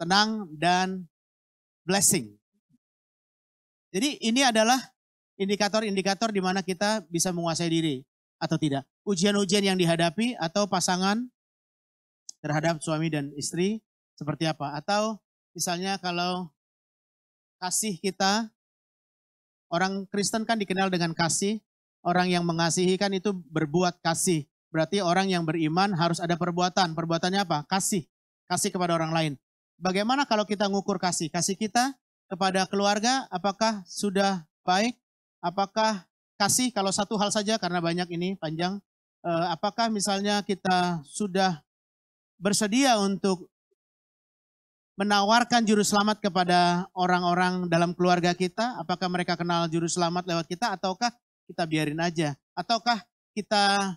[0.00, 1.04] tenang dan
[1.84, 2.36] blessing?
[3.90, 4.78] Jadi ini adalah
[5.40, 7.96] indikator-indikator di mana kita bisa menguasai diri
[8.36, 8.84] atau tidak.
[9.08, 11.26] Ujian-ujian yang dihadapi atau pasangan
[12.40, 13.84] terhadap suami dan istri
[14.16, 14.76] seperti apa.
[14.76, 15.20] Atau
[15.56, 16.48] misalnya kalau
[17.60, 18.48] kasih kita,
[19.68, 21.60] orang Kristen kan dikenal dengan kasih,
[22.04, 24.48] orang yang mengasihi kan itu berbuat kasih.
[24.70, 26.94] Berarti orang yang beriman harus ada perbuatan.
[26.94, 27.66] Perbuatannya apa?
[27.66, 28.06] Kasih.
[28.46, 29.32] Kasih kepada orang lain.
[29.76, 31.30] Bagaimana kalau kita ngukur kasih?
[31.30, 31.94] Kasih kita
[32.30, 34.94] kepada keluarga apakah sudah baik
[35.40, 36.04] Apakah
[36.36, 38.76] kasih kalau satu hal saja karena banyak ini panjang.
[39.24, 41.64] Eh, apakah misalnya kita sudah
[42.36, 43.48] bersedia untuk
[45.00, 48.76] menawarkan juru selamat kepada orang-orang dalam keluarga kita?
[48.76, 51.08] Apakah mereka kenal juru selamat lewat kita ataukah
[51.48, 52.36] kita biarin aja?
[52.52, 53.00] Ataukah
[53.32, 53.96] kita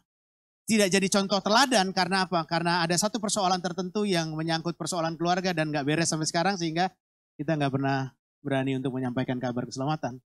[0.64, 2.40] tidak jadi contoh teladan karena apa?
[2.48, 6.88] Karena ada satu persoalan tertentu yang menyangkut persoalan keluarga dan nggak beres sampai sekarang sehingga
[7.36, 10.24] kita nggak pernah berani untuk menyampaikan kabar keselamatan.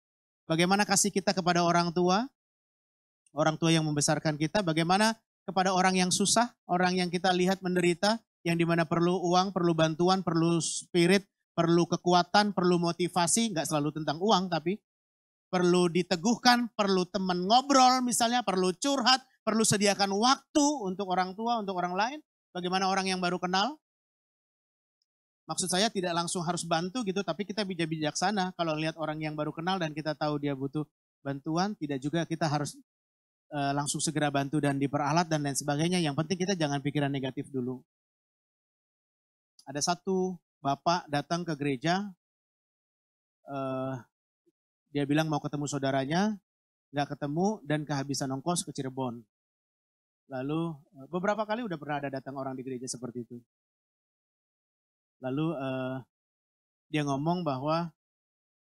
[0.48, 2.28] Bagaimana kasih kita kepada orang tua,
[3.36, 5.16] orang tua yang membesarkan kita, bagaimana
[5.48, 9.72] kepada orang yang susah, orang yang kita lihat menderita, yang di mana perlu uang, perlu
[9.76, 14.80] bantuan, perlu spirit, perlu kekuatan, perlu motivasi, nggak selalu tentang uang, tapi
[15.52, 21.78] perlu diteguhkan, perlu teman ngobrol misalnya, perlu curhat, perlu sediakan waktu untuk orang tua, untuk
[21.78, 22.20] orang lain.
[22.52, 23.80] Bagaimana orang yang baru kenal,
[25.52, 28.56] Maksud saya tidak langsung harus bantu gitu, tapi kita bijak bijaksana.
[28.56, 30.88] Kalau lihat orang yang baru kenal dan kita tahu dia butuh
[31.20, 32.80] bantuan, tidak juga kita harus
[33.52, 36.00] uh, langsung segera bantu dan diperalat dan lain sebagainya.
[36.00, 37.84] Yang penting kita jangan pikiran negatif dulu.
[39.68, 42.08] Ada satu bapak datang ke gereja,
[43.52, 44.00] uh,
[44.96, 46.40] dia bilang mau ketemu saudaranya,
[46.92, 49.24] nggak ketemu dan kehabisan ongkos ke Cirebon.
[50.32, 53.38] Lalu eh, beberapa kali udah pernah ada datang orang di gereja seperti itu.
[55.22, 56.02] Lalu uh,
[56.90, 57.94] dia ngomong bahwa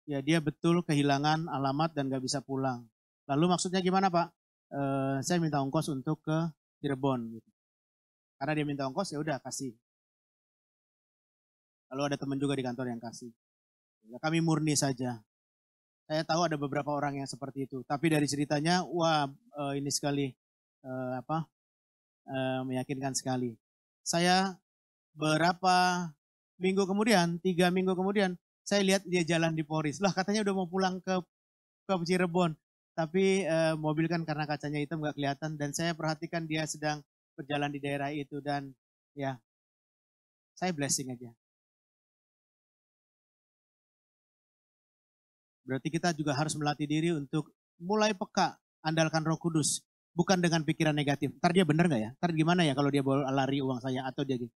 [0.08, 2.88] ya dia betul kehilangan alamat dan gak bisa pulang.
[3.28, 4.32] Lalu maksudnya gimana Pak?
[4.72, 6.38] Uh, saya minta ongkos untuk ke
[6.80, 7.28] Cirebon.
[7.28, 7.50] Gitu.
[8.40, 9.76] Karena dia minta ongkos ya udah kasih.
[11.92, 13.36] Lalu ada teman juga di kantor yang kasih.
[14.08, 15.20] Ya, kami murni saja.
[16.06, 17.82] Saya tahu ada beberapa orang yang seperti itu.
[17.86, 19.26] Tapi dari ceritanya, wah
[19.58, 20.30] uh, ini sekali
[20.86, 21.50] uh, apa
[22.30, 23.58] uh, meyakinkan sekali.
[24.06, 24.54] Saya
[25.18, 26.10] berapa
[26.62, 30.02] minggu kemudian, tiga minggu kemudian, saya lihat dia jalan di Poris.
[30.02, 31.22] Lah katanya udah mau pulang ke
[31.86, 32.58] ke Cirebon.
[32.96, 37.04] Tapi e, mobil kan karena kacanya hitam nggak kelihatan dan saya perhatikan dia sedang
[37.36, 38.72] berjalan di daerah itu dan
[39.14, 39.36] ya
[40.56, 41.30] saya blessing aja.
[45.66, 47.50] Berarti kita juga harus melatih diri untuk
[47.82, 48.56] mulai peka,
[48.86, 49.82] andalkan roh kudus.
[50.16, 51.36] Bukan dengan pikiran negatif.
[51.42, 52.10] Ntar dia bener nggak ya?
[52.16, 54.54] Ntar gimana ya kalau dia bawa lari uang saya atau dia gitu.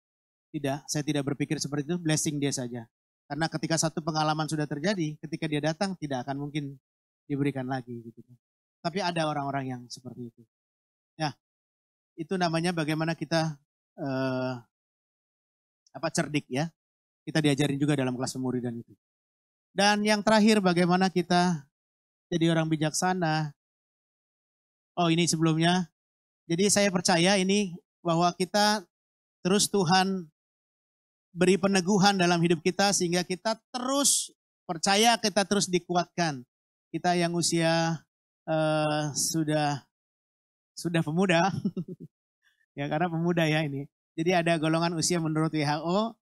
[0.53, 2.86] Tidak, saya tidak berpikir seperti itu, blessing dia saja.
[3.28, 6.80] Karena ketika satu pengalaman sudah terjadi, ketika dia datang tidak akan mungkin
[7.28, 8.24] diberikan lagi gitu.
[8.80, 10.41] Tapi ada orang-orang yang seperti itu.
[11.20, 11.36] Ya,
[12.16, 13.60] itu namanya bagaimana kita
[13.99, 14.53] uh,
[15.91, 16.72] apa cerdik ya.
[17.28, 18.95] Kita diajarin juga dalam kelas pemuridan itu.
[19.74, 21.68] Dan yang terakhir bagaimana kita
[22.28, 23.55] jadi orang bijaksana.
[24.97, 25.88] Oh ini sebelumnya.
[26.47, 28.84] Jadi saya percaya ini bahwa kita
[29.43, 30.28] terus Tuhan
[31.36, 34.34] beri peneguhan dalam hidup kita sehingga kita terus
[34.65, 36.43] percaya kita terus dikuatkan.
[36.91, 38.01] Kita yang usia
[38.47, 39.84] uh, sudah
[40.78, 41.51] sudah pemuda,
[42.80, 43.86] ya karena pemuda ya ini.
[44.18, 46.18] Jadi ada golongan usia menurut WHO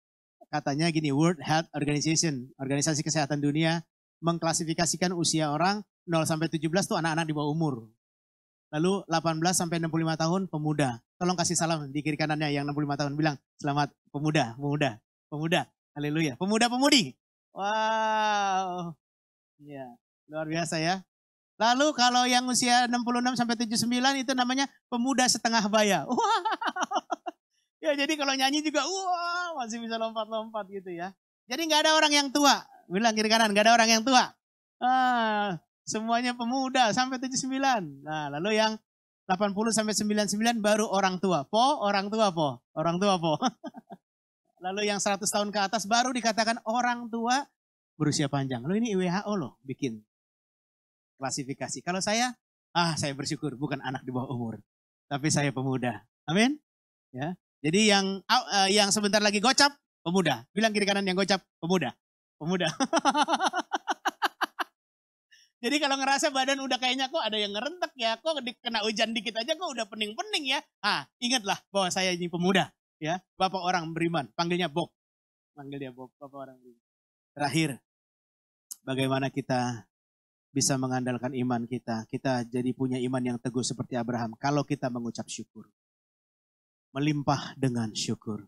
[0.56, 3.84] katanya gini World Health Organization, organisasi kesehatan dunia
[4.24, 7.92] mengklasifikasikan usia orang 0 sampai 17 itu anak-anak di bawah umur.
[8.72, 11.04] Lalu 18 sampai 65 tahun pemuda.
[11.20, 14.90] Tolong kasih salam di kiri kanannya yang 65 tahun bilang selamat pemuda, pemuda,
[15.28, 15.62] pemuda.
[15.96, 16.40] Haleluya.
[16.40, 17.16] Pemuda-pemudi.
[17.56, 18.96] Wow.
[19.64, 19.88] Ya,
[20.28, 21.04] luar biasa ya.
[21.56, 26.04] Lalu kalau yang usia 66 sampai 79 itu namanya pemuda setengah baya.
[27.86, 31.14] Ya jadi kalau nyanyi juga wah masih bisa lompat-lompat gitu ya.
[31.46, 32.66] Jadi nggak ada orang yang tua.
[32.90, 34.34] Bilang kiri kanan nggak ada orang yang tua.
[34.82, 38.02] Ah, semuanya pemuda sampai 79.
[38.02, 38.82] Nah, lalu yang
[39.30, 41.46] 80 sampai 99 baru orang tua.
[41.46, 42.62] Po, orang tua po.
[42.74, 43.38] Orang tua po.
[44.66, 47.46] Lalu yang 100 tahun ke atas baru dikatakan orang tua
[48.02, 48.66] berusia panjang.
[48.66, 50.02] Lalu ini WHO loh bikin
[51.22, 51.86] klasifikasi.
[51.86, 52.34] Kalau saya,
[52.74, 54.58] ah saya bersyukur bukan anak di bawah umur,
[55.06, 56.02] tapi saya pemuda.
[56.26, 56.58] Amin.
[57.14, 57.38] Ya.
[57.64, 60.44] Jadi yang uh, yang sebentar lagi gocap pemuda.
[60.52, 61.94] Bilang kiri kanan yang gocap pemuda.
[62.36, 62.68] Pemuda.
[65.64, 69.34] Jadi kalau ngerasa badan udah kayaknya kok ada yang ngerentek ya, kok kena hujan dikit
[69.40, 70.60] aja kok udah pening-pening ya.
[70.84, 74.92] Ah, ingatlah bahwa saya ini pemuda ya bapak orang beriman panggilnya Bob
[75.56, 76.86] panggil dia Bob bapak orang beriman
[77.36, 77.70] terakhir
[78.88, 79.86] bagaimana kita
[80.56, 85.28] bisa mengandalkan iman kita kita jadi punya iman yang teguh seperti Abraham kalau kita mengucap
[85.28, 85.68] syukur
[86.96, 88.48] melimpah dengan syukur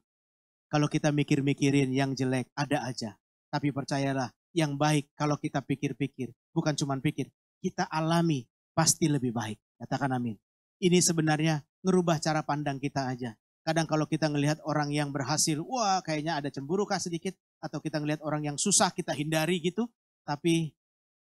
[0.72, 3.20] kalau kita mikir-mikirin yang jelek ada aja
[3.52, 7.28] tapi percayalah yang baik kalau kita pikir-pikir bukan cuma pikir
[7.60, 10.40] kita alami pasti lebih baik katakan amin
[10.80, 13.36] ini sebenarnya ngerubah cara pandang kita aja
[13.68, 17.36] Kadang kalau kita ngelihat orang yang berhasil, wah kayaknya ada cemburu kah sedikit.
[17.60, 19.92] Atau kita ngelihat orang yang susah kita hindari gitu.
[20.24, 20.72] Tapi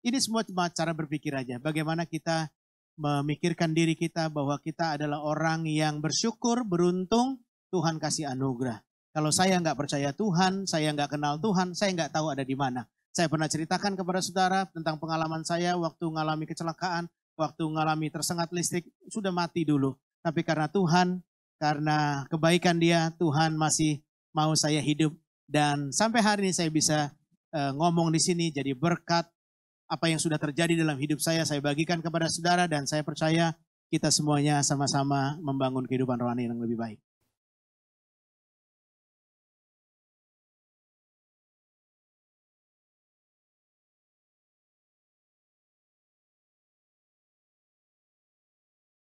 [0.05, 1.57] ini semua cuma cara berpikir aja.
[1.57, 2.53] Bagaimana kita
[2.95, 8.79] memikirkan diri kita bahwa kita adalah orang yang bersyukur, beruntung, Tuhan kasih anugerah.
[9.15, 12.83] Kalau saya nggak percaya Tuhan, saya nggak kenal Tuhan, saya nggak tahu ada di mana.
[13.15, 17.07] Saya pernah ceritakan kepada saudara tentang pengalaman saya waktu mengalami kecelakaan,
[17.39, 19.95] waktu mengalami tersengat listrik, sudah mati dulu.
[20.19, 21.23] Tapi karena Tuhan
[21.55, 24.03] karena kebaikan dia Tuhan masih
[24.35, 25.15] mau saya hidup
[25.47, 27.13] dan sampai hari ini saya bisa
[27.55, 29.29] uh, ngomong di sini jadi berkat
[29.85, 33.53] apa yang sudah terjadi dalam hidup saya saya bagikan kepada saudara dan saya percaya
[33.93, 36.99] kita semuanya sama-sama membangun kehidupan rohani yang lebih baik.